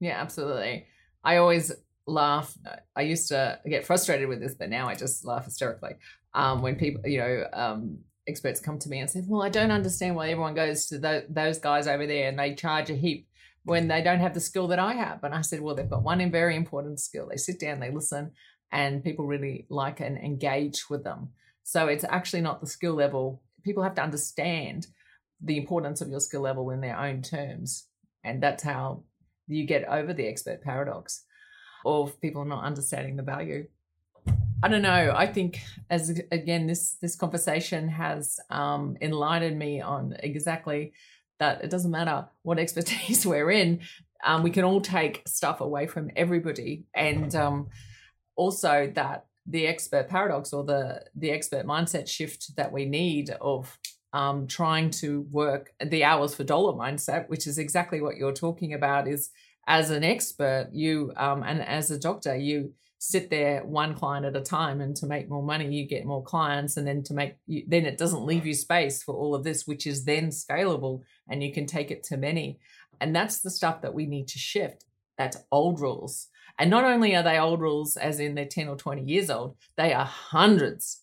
Yeah, 0.00 0.20
absolutely. 0.20 0.86
I 1.22 1.36
always 1.36 1.72
laugh. 2.06 2.56
I 2.94 3.02
used 3.02 3.28
to 3.28 3.60
get 3.66 3.86
frustrated 3.86 4.28
with 4.28 4.40
this, 4.40 4.54
but 4.54 4.68
now 4.68 4.88
I 4.88 4.94
just 4.94 5.24
laugh 5.24 5.46
hysterically 5.46 5.94
um, 6.34 6.60
when 6.60 6.76
people, 6.76 7.08
you 7.08 7.18
know, 7.18 7.46
um, 7.52 7.98
experts 8.26 8.60
come 8.60 8.78
to 8.78 8.88
me 8.88 9.00
and 9.00 9.10
say, 9.10 9.22
"Well, 9.26 9.42
I 9.42 9.48
don't 9.48 9.70
understand 9.70 10.16
why 10.16 10.30
everyone 10.30 10.54
goes 10.54 10.86
to 10.86 10.98
the, 10.98 11.26
those 11.28 11.58
guys 11.58 11.86
over 11.86 12.06
there 12.06 12.28
and 12.28 12.38
they 12.38 12.54
charge 12.54 12.90
a 12.90 12.94
heap 12.94 13.28
when 13.64 13.88
they 13.88 14.02
don't 14.02 14.20
have 14.20 14.34
the 14.34 14.40
skill 14.40 14.68
that 14.68 14.78
I 14.78 14.94
have." 14.94 15.22
And 15.24 15.34
I 15.34 15.42
said, 15.42 15.60
"Well, 15.60 15.74
they've 15.74 15.88
got 15.88 16.02
one 16.02 16.30
very 16.30 16.56
important 16.56 17.00
skill. 17.00 17.28
They 17.28 17.36
sit 17.36 17.60
down, 17.60 17.80
they 17.80 17.90
listen, 17.90 18.32
and 18.72 19.04
people 19.04 19.26
really 19.26 19.66
like 19.68 20.00
and 20.00 20.16
engage 20.16 20.88
with 20.88 21.04
them. 21.04 21.30
So 21.62 21.86
it's 21.86 22.04
actually 22.04 22.42
not 22.42 22.60
the 22.60 22.66
skill 22.66 22.94
level. 22.94 23.42
People 23.62 23.82
have 23.82 23.94
to 23.96 24.02
understand 24.02 24.86
the 25.40 25.56
importance 25.56 26.00
of 26.00 26.08
your 26.08 26.20
skill 26.20 26.42
level 26.42 26.70
in 26.70 26.80
their 26.80 26.98
own 26.98 27.22
terms, 27.22 27.88
and 28.22 28.42
that's 28.42 28.62
how 28.62 29.04
you 29.46 29.66
get 29.66 29.84
over 29.88 30.14
the 30.14 30.26
expert 30.26 30.62
paradox 30.62 31.24
of 31.84 32.18
people 32.20 32.44
not 32.44 32.64
understanding 32.64 33.16
the 33.16 33.22
value." 33.22 33.66
I 34.64 34.68
don't 34.68 34.80
know. 34.80 35.12
I 35.14 35.26
think 35.26 35.60
as 35.90 36.08
again 36.32 36.66
this 36.66 36.94
this 36.94 37.16
conversation 37.16 37.86
has 37.86 38.40
um, 38.48 38.96
enlightened 39.02 39.58
me 39.58 39.82
on 39.82 40.16
exactly 40.20 40.94
that 41.38 41.62
it 41.62 41.68
doesn't 41.68 41.90
matter 41.90 42.26
what 42.44 42.58
expertise 42.64 43.26
we're 43.26 43.50
in. 43.50 43.80
Um, 44.24 44.42
we 44.42 44.50
can 44.50 44.64
all 44.64 44.80
take 44.80 45.20
stuff 45.26 45.60
away 45.60 45.86
from 45.86 46.10
everybody, 46.16 46.84
and 46.94 47.34
um, 47.34 47.68
also 48.36 48.90
that 48.94 49.26
the 49.46 49.66
expert 49.66 50.08
paradox 50.08 50.54
or 50.54 50.64
the 50.64 51.04
the 51.14 51.30
expert 51.30 51.66
mindset 51.66 52.08
shift 52.08 52.56
that 52.56 52.72
we 52.72 52.86
need 52.86 53.28
of 53.42 53.78
um, 54.14 54.46
trying 54.46 54.88
to 54.92 55.26
work 55.30 55.74
the 55.84 56.04
hours 56.04 56.34
for 56.34 56.42
dollar 56.42 56.72
mindset, 56.72 57.28
which 57.28 57.46
is 57.46 57.58
exactly 57.58 58.00
what 58.00 58.16
you're 58.16 58.32
talking 58.32 58.72
about. 58.72 59.08
Is 59.08 59.28
as 59.66 59.90
an 59.90 60.04
expert, 60.04 60.70
you 60.72 61.12
um, 61.18 61.42
and 61.42 61.60
as 61.60 61.90
a 61.90 61.98
doctor, 61.98 62.34
you 62.34 62.72
sit 63.06 63.28
there 63.28 63.62
one 63.64 63.94
client 63.94 64.24
at 64.24 64.36
a 64.36 64.40
time 64.40 64.80
and 64.80 64.96
to 64.96 65.06
make 65.06 65.28
more 65.28 65.42
money 65.42 65.66
you 65.66 65.86
get 65.86 66.06
more 66.06 66.22
clients 66.22 66.78
and 66.78 66.86
then 66.86 67.02
to 67.02 67.12
make 67.12 67.36
you, 67.46 67.62
then 67.66 67.84
it 67.84 67.98
doesn't 67.98 68.24
leave 68.24 68.46
you 68.46 68.54
space 68.54 69.02
for 69.02 69.14
all 69.14 69.34
of 69.34 69.44
this 69.44 69.66
which 69.66 69.86
is 69.86 70.04
then 70.04 70.28
scalable 70.28 71.02
and 71.28 71.42
you 71.42 71.52
can 71.52 71.66
take 71.66 71.90
it 71.90 72.02
to 72.02 72.16
many. 72.16 72.58
And 73.00 73.14
that's 73.14 73.40
the 73.40 73.50
stuff 73.50 73.82
that 73.82 73.92
we 73.92 74.06
need 74.06 74.28
to 74.28 74.38
shift. 74.38 74.86
That's 75.18 75.36
old 75.52 75.80
rules. 75.80 76.28
And 76.58 76.70
not 76.70 76.84
only 76.84 77.14
are 77.14 77.22
they 77.22 77.38
old 77.38 77.60
rules 77.60 77.96
as 77.98 78.20
in 78.20 78.34
they're 78.34 78.46
10 78.46 78.68
or 78.68 78.76
20 78.76 79.02
years 79.02 79.28
old 79.28 79.56
they 79.76 79.92
are 79.92 80.06
hundreds 80.06 81.02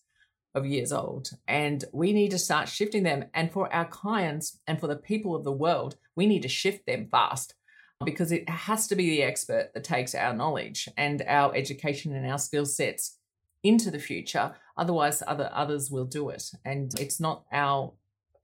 of 0.54 0.66
years 0.66 0.92
old. 0.92 1.30
And 1.46 1.84
we 1.92 2.12
need 2.12 2.32
to 2.32 2.38
start 2.38 2.68
shifting 2.68 3.04
them. 3.04 3.26
And 3.32 3.52
for 3.52 3.72
our 3.72 3.86
clients 3.86 4.58
and 4.66 4.80
for 4.80 4.88
the 4.88 4.96
people 4.96 5.36
of 5.36 5.44
the 5.44 5.52
world 5.52 5.96
we 6.16 6.26
need 6.26 6.42
to 6.42 6.48
shift 6.48 6.84
them 6.84 7.06
fast 7.10 7.54
because 8.02 8.32
it 8.32 8.48
has 8.48 8.86
to 8.88 8.96
be 8.96 9.10
the 9.10 9.22
expert 9.22 9.70
that 9.74 9.84
takes 9.84 10.14
our 10.14 10.34
knowledge 10.34 10.88
and 10.96 11.22
our 11.26 11.54
education 11.54 12.14
and 12.14 12.26
our 12.30 12.38
skill 12.38 12.66
sets 12.66 13.18
into 13.62 13.90
the 13.90 13.98
future. 13.98 14.54
Otherwise 14.76 15.22
other 15.26 15.50
others 15.52 15.90
will 15.90 16.04
do 16.04 16.28
it. 16.28 16.50
And 16.64 16.92
it's 17.00 17.20
not 17.20 17.44
our 17.52 17.92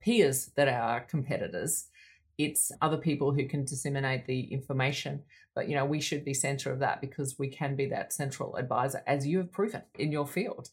peers 0.01 0.51
that 0.55 0.67
are 0.67 0.81
our 0.81 1.01
competitors. 1.01 1.87
It's 2.37 2.71
other 2.81 2.97
people 2.97 3.33
who 3.33 3.45
can 3.47 3.65
disseminate 3.65 4.25
the 4.25 4.41
information. 4.53 5.23
But 5.55 5.67
you 5.67 5.75
know 5.75 5.85
we 5.85 5.99
should 5.99 6.23
be 6.23 6.33
center 6.33 6.71
of 6.71 6.79
that 6.79 7.01
because 7.01 7.37
we 7.37 7.49
can 7.49 7.75
be 7.75 7.87
that 7.87 8.13
central 8.13 8.55
advisor 8.55 9.03
as 9.07 9.27
you 9.27 9.39
have 9.39 9.51
proven 9.51 9.81
in 9.97 10.11
your 10.11 10.27
field. 10.27 10.69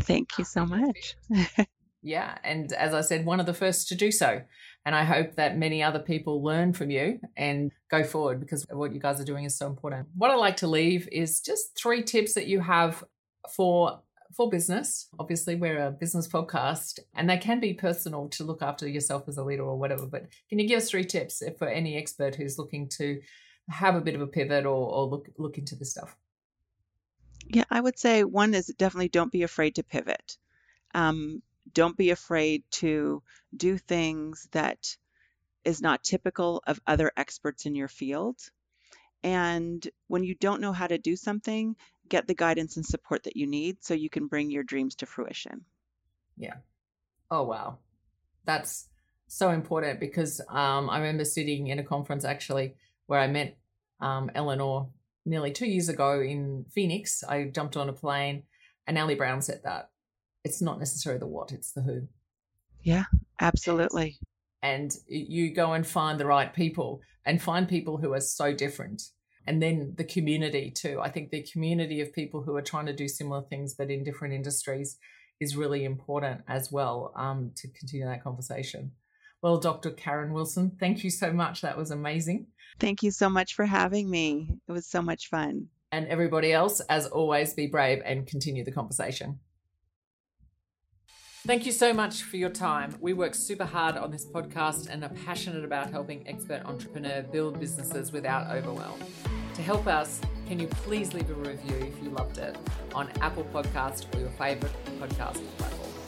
Thank 0.00 0.38
you 0.38 0.44
so 0.44 0.66
much 0.66 1.16
yeah 2.04 2.38
and 2.44 2.72
as 2.74 2.94
i 2.94 3.00
said 3.00 3.26
one 3.26 3.40
of 3.40 3.46
the 3.46 3.54
first 3.54 3.88
to 3.88 3.94
do 3.96 4.12
so 4.12 4.40
and 4.86 4.94
I 4.94 5.04
hope 5.04 5.36
that 5.36 5.56
many 5.56 5.82
other 5.82 5.98
people 5.98 6.42
learn 6.42 6.72
from 6.74 6.90
you 6.90 7.18
and 7.36 7.72
go 7.90 8.04
forward 8.04 8.40
because 8.40 8.66
what 8.70 8.92
you 8.92 9.00
guys 9.00 9.18
are 9.18 9.24
doing 9.24 9.44
is 9.44 9.56
so 9.56 9.66
important. 9.66 10.08
What 10.14 10.30
I 10.30 10.34
like 10.34 10.58
to 10.58 10.66
leave 10.66 11.08
is 11.10 11.40
just 11.40 11.76
three 11.76 12.02
tips 12.02 12.34
that 12.34 12.46
you 12.46 12.60
have 12.60 13.02
for 13.54 14.00
for 14.36 14.50
business. 14.50 15.08
Obviously, 15.18 15.54
we're 15.54 15.86
a 15.86 15.90
business 15.90 16.28
podcast 16.28 16.98
and 17.14 17.30
they 17.30 17.38
can 17.38 17.60
be 17.60 17.72
personal 17.72 18.28
to 18.30 18.44
look 18.44 18.62
after 18.62 18.86
yourself 18.86 19.28
as 19.28 19.38
a 19.38 19.44
leader 19.44 19.62
or 19.62 19.78
whatever. 19.78 20.06
But 20.06 20.26
can 20.50 20.58
you 20.58 20.68
give 20.68 20.78
us 20.78 20.90
three 20.90 21.04
tips 21.04 21.42
for 21.58 21.68
any 21.68 21.96
expert 21.96 22.34
who's 22.34 22.58
looking 22.58 22.88
to 22.98 23.20
have 23.70 23.94
a 23.94 24.00
bit 24.00 24.14
of 24.14 24.20
a 24.20 24.26
pivot 24.26 24.66
or, 24.66 24.90
or 24.90 25.06
look 25.06 25.28
look 25.38 25.56
into 25.56 25.76
this 25.76 25.92
stuff? 25.92 26.14
Yeah, 27.46 27.64
I 27.70 27.80
would 27.80 27.98
say 27.98 28.24
one 28.24 28.52
is 28.52 28.66
definitely 28.76 29.08
don't 29.08 29.32
be 29.32 29.44
afraid 29.44 29.76
to 29.76 29.82
pivot. 29.82 30.36
Um, 30.94 31.42
don't 31.72 31.96
be 31.96 32.10
afraid 32.10 32.62
to 32.70 33.22
do 33.56 33.78
things 33.78 34.48
that 34.52 34.96
is 35.64 35.80
not 35.80 36.04
typical 36.04 36.62
of 36.66 36.80
other 36.86 37.10
experts 37.16 37.66
in 37.66 37.74
your 37.74 37.88
field. 37.88 38.38
And 39.22 39.86
when 40.08 40.24
you 40.24 40.34
don't 40.34 40.60
know 40.60 40.72
how 40.72 40.86
to 40.86 40.98
do 40.98 41.16
something, 41.16 41.76
get 42.08 42.26
the 42.26 42.34
guidance 42.34 42.76
and 42.76 42.84
support 42.84 43.22
that 43.24 43.36
you 43.36 43.46
need 43.46 43.82
so 43.82 43.94
you 43.94 44.10
can 44.10 44.26
bring 44.26 44.50
your 44.50 44.62
dreams 44.62 44.96
to 44.96 45.06
fruition. 45.06 45.64
Yeah. 46.36 46.56
Oh, 47.30 47.44
wow. 47.44 47.78
That's 48.44 48.88
so 49.26 49.50
important 49.50 50.00
because 50.00 50.40
um, 50.50 50.90
I 50.90 50.98
remember 50.98 51.24
sitting 51.24 51.68
in 51.68 51.78
a 51.78 51.84
conference 51.84 52.24
actually 52.24 52.74
where 53.06 53.20
I 53.20 53.26
met 53.26 53.56
um, 54.00 54.30
Eleanor 54.34 54.88
nearly 55.24 55.50
two 55.50 55.66
years 55.66 55.88
ago 55.88 56.20
in 56.20 56.66
Phoenix. 56.70 57.24
I 57.24 57.44
jumped 57.44 57.78
on 57.78 57.88
a 57.88 57.94
plane 57.94 58.42
and 58.86 58.98
Ali 58.98 59.14
Brown 59.14 59.40
said 59.40 59.62
that 59.64 59.90
it's 60.44 60.62
not 60.62 60.78
necessarily 60.78 61.18
the 61.18 61.26
what, 61.26 61.52
it's 61.52 61.72
the 61.72 61.82
who. 61.82 62.08
Yeah, 62.82 63.04
absolutely. 63.40 64.18
And 64.62 64.94
you 65.06 65.52
go 65.52 65.72
and 65.72 65.86
find 65.86 66.20
the 66.20 66.26
right 66.26 66.52
people 66.54 67.00
and 67.24 67.40
find 67.40 67.68
people 67.68 67.98
who 67.98 68.12
are 68.12 68.20
so 68.20 68.52
different. 68.52 69.02
And 69.46 69.62
then 69.62 69.94
the 69.96 70.04
community 70.04 70.70
too. 70.70 71.00
I 71.02 71.10
think 71.10 71.30
the 71.30 71.42
community 71.42 72.00
of 72.00 72.12
people 72.12 72.42
who 72.42 72.56
are 72.56 72.62
trying 72.62 72.86
to 72.86 72.94
do 72.94 73.08
similar 73.08 73.42
things 73.42 73.74
but 73.74 73.90
in 73.90 74.04
different 74.04 74.34
industries 74.34 74.98
is 75.40 75.56
really 75.56 75.84
important 75.84 76.42
as 76.48 76.70
well 76.70 77.12
um, 77.16 77.52
to 77.56 77.68
continue 77.68 78.06
that 78.06 78.22
conversation. 78.22 78.92
Well, 79.42 79.58
Dr. 79.58 79.90
Karen 79.90 80.32
Wilson, 80.32 80.72
thank 80.80 81.04
you 81.04 81.10
so 81.10 81.32
much. 81.32 81.60
That 81.60 81.76
was 81.76 81.90
amazing. 81.90 82.46
Thank 82.78 83.02
you 83.02 83.10
so 83.10 83.28
much 83.28 83.54
for 83.54 83.66
having 83.66 84.08
me. 84.08 84.58
It 84.66 84.72
was 84.72 84.86
so 84.86 85.02
much 85.02 85.28
fun. 85.28 85.68
And 85.92 86.08
everybody 86.08 86.52
else, 86.52 86.80
as 86.80 87.06
always, 87.06 87.52
be 87.52 87.66
brave 87.66 88.00
and 88.04 88.26
continue 88.26 88.64
the 88.64 88.72
conversation. 88.72 89.38
Thank 91.46 91.66
you 91.66 91.72
so 91.72 91.92
much 91.92 92.22
for 92.22 92.38
your 92.38 92.48
time. 92.48 92.96
We 93.00 93.12
work 93.12 93.34
super 93.34 93.66
hard 93.66 93.98
on 93.98 94.10
this 94.10 94.24
podcast 94.24 94.88
and 94.88 95.04
are 95.04 95.10
passionate 95.26 95.62
about 95.62 95.90
helping 95.90 96.26
expert 96.26 96.62
entrepreneur 96.64 97.20
build 97.20 97.60
businesses 97.60 98.12
without 98.12 98.50
overwhelm. 98.50 98.98
To 99.56 99.62
help 99.62 99.86
us, 99.86 100.22
can 100.48 100.58
you 100.58 100.68
please 100.68 101.12
leave 101.12 101.28
a 101.28 101.34
review 101.34 101.76
if 101.76 102.02
you 102.02 102.08
loved 102.08 102.38
it 102.38 102.56
on 102.94 103.10
Apple 103.20 103.44
Podcast 103.52 104.06
or 104.14 104.20
your 104.20 104.30
favorite 104.30 104.72
podcast 104.98 105.38
platform? 105.58 106.03